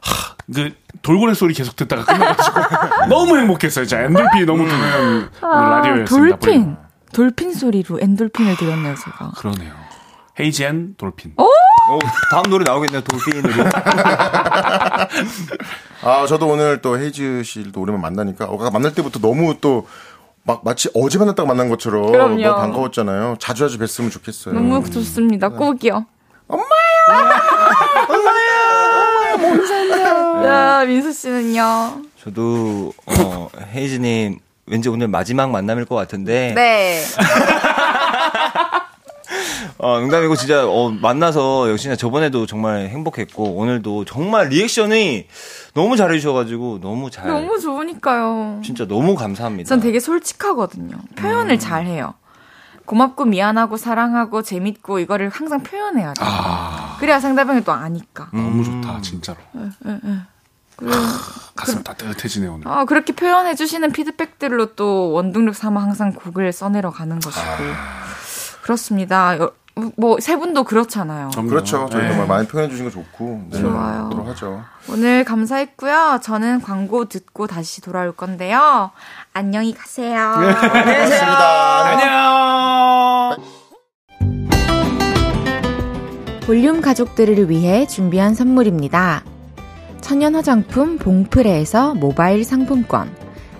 [0.00, 0.72] 하, 그
[1.02, 2.60] 돌고래 소리 계속 듣다가 끝나가지고
[3.10, 3.86] 너무 행복했어요.
[3.86, 6.06] 진짜 엔돌핀이 너무 드는 오늘 라디오였습니다.
[6.36, 6.76] 아, dolphin.
[7.12, 9.32] Dolphin 소리로 엔돌핀을 들었네요, 제가.
[9.36, 9.72] 그러네요.
[10.38, 11.32] 헤이즈 and dolphin.
[11.36, 11.44] 어?
[11.44, 11.98] 어,
[12.30, 13.00] 다음 노래 나오겠네요.
[13.02, 13.64] dolphin으로.
[16.02, 19.86] 아, 저도 오늘 또 헤이즈 씨도 오랜만에 만나니까, 어, 만날 때부터 너무 또,
[20.42, 22.40] 막 마치 어제 만났다가 만난 것처럼 그럼요.
[22.42, 23.36] 너무 반가웠잖아요.
[23.40, 24.54] 자주자주 뵀으면 좋겠어요.
[24.54, 24.90] 너무 네.
[24.90, 25.48] 좋습니다.
[25.48, 26.06] 꼭이요.
[26.48, 26.66] 엄마야!
[28.08, 29.34] 엄마야!
[29.34, 30.80] 엄마야!
[30.80, 32.02] 야, 민수 씨는요?
[32.22, 36.52] 저도, 어, 헤이즈님, 왠지 오늘 마지막 만남일 것 같은데.
[36.54, 37.02] 네.
[39.78, 45.28] 어, 농담이고 진짜 어, 만나서 역시나 저번에도 정말 행복했고 오늘도 정말 리액션이
[45.74, 48.60] 너무 잘해주셔가지고 너무 잘 너무 좋으니까요.
[48.64, 49.68] 진짜 너무 감사합니다.
[49.68, 50.96] 전 되게 솔직하거든요.
[51.16, 51.58] 표현을 음.
[51.58, 52.14] 잘 해요.
[52.86, 56.26] 고맙고 미안하고 사랑하고 재밌고 이거를 항상 표현해야 돼요.
[56.26, 58.28] 아, 그래야 상대방이 또 아니까.
[58.32, 59.38] 너무 좋다, 진짜로.
[60.76, 60.92] 그래.
[61.56, 62.68] 가슴 따뜻해지네, 오늘.
[62.68, 67.44] 아, 그렇게 표현해 주시는 피드백들로 또 원동력 삼아 항상 곡을 써내려 가는 것이고.
[68.62, 69.36] 그렇습니다.
[69.96, 71.28] 뭐 세 분도 그렇잖아요.
[71.32, 71.50] 그럼요.
[71.50, 71.86] 그렇죠.
[71.90, 72.08] 저희 네.
[72.08, 73.48] 정말 많이 표현해 주신 거 좋고.
[73.50, 74.10] 네, 좋아요.
[74.26, 74.62] 하죠.
[74.88, 76.20] 오늘 감사했고요.
[76.22, 78.90] 저는 광고 듣고 다시 돌아올 건데요.
[79.34, 80.32] 안녕히 가세요.
[80.34, 81.84] 고맙습니다.
[81.84, 83.36] 안녕!
[86.46, 89.24] 볼륨 가족들을 위해 준비한 선물입니다.
[90.00, 93.10] 천연 화장품 봉프레에서 모바일 상품권,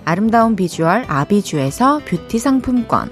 [0.05, 3.11] 아름다운 비주얼 아비주에서 뷰티 상품권,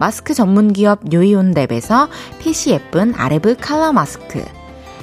[0.00, 2.08] 마스크 전문 기업 뉴이온랩에서
[2.38, 4.42] 핏이 예쁜 아레브 칼라 마스크,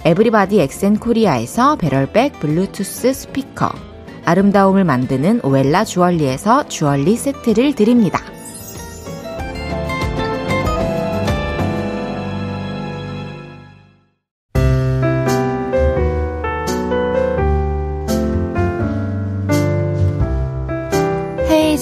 [0.03, 3.69] 에브리바디 엑센 코리아에서 배럴백 블루투스 스피커,
[4.25, 8.23] 아름다움을 만드는 오엘라 주얼리에서 주얼리 세트를 드립니다.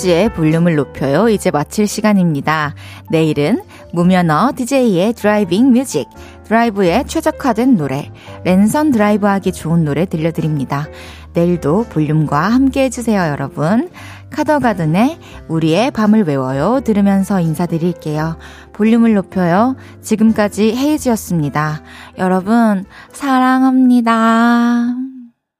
[0.05, 1.29] 헤이즈의 볼륨을 높여요.
[1.29, 2.75] 이제 마칠 시간입니다.
[3.09, 6.07] 내일은 무면허 DJ의 driving music,
[6.45, 8.11] 드라이브에 최적화된 노래,
[8.43, 10.87] 랜선 드라이브 하기 좋은 노래 들려드립니다.
[11.33, 13.89] 내일도 볼륨과 함께 해주세요, 여러분.
[14.29, 15.17] 카더가든의
[15.47, 18.37] 우리의 밤을 외워요 들으면서 인사드릴게요.
[18.73, 19.75] 볼륨을 높여요.
[20.01, 21.81] 지금까지 헤이즈였습니다.
[22.17, 25.14] 여러분, 사랑합니다.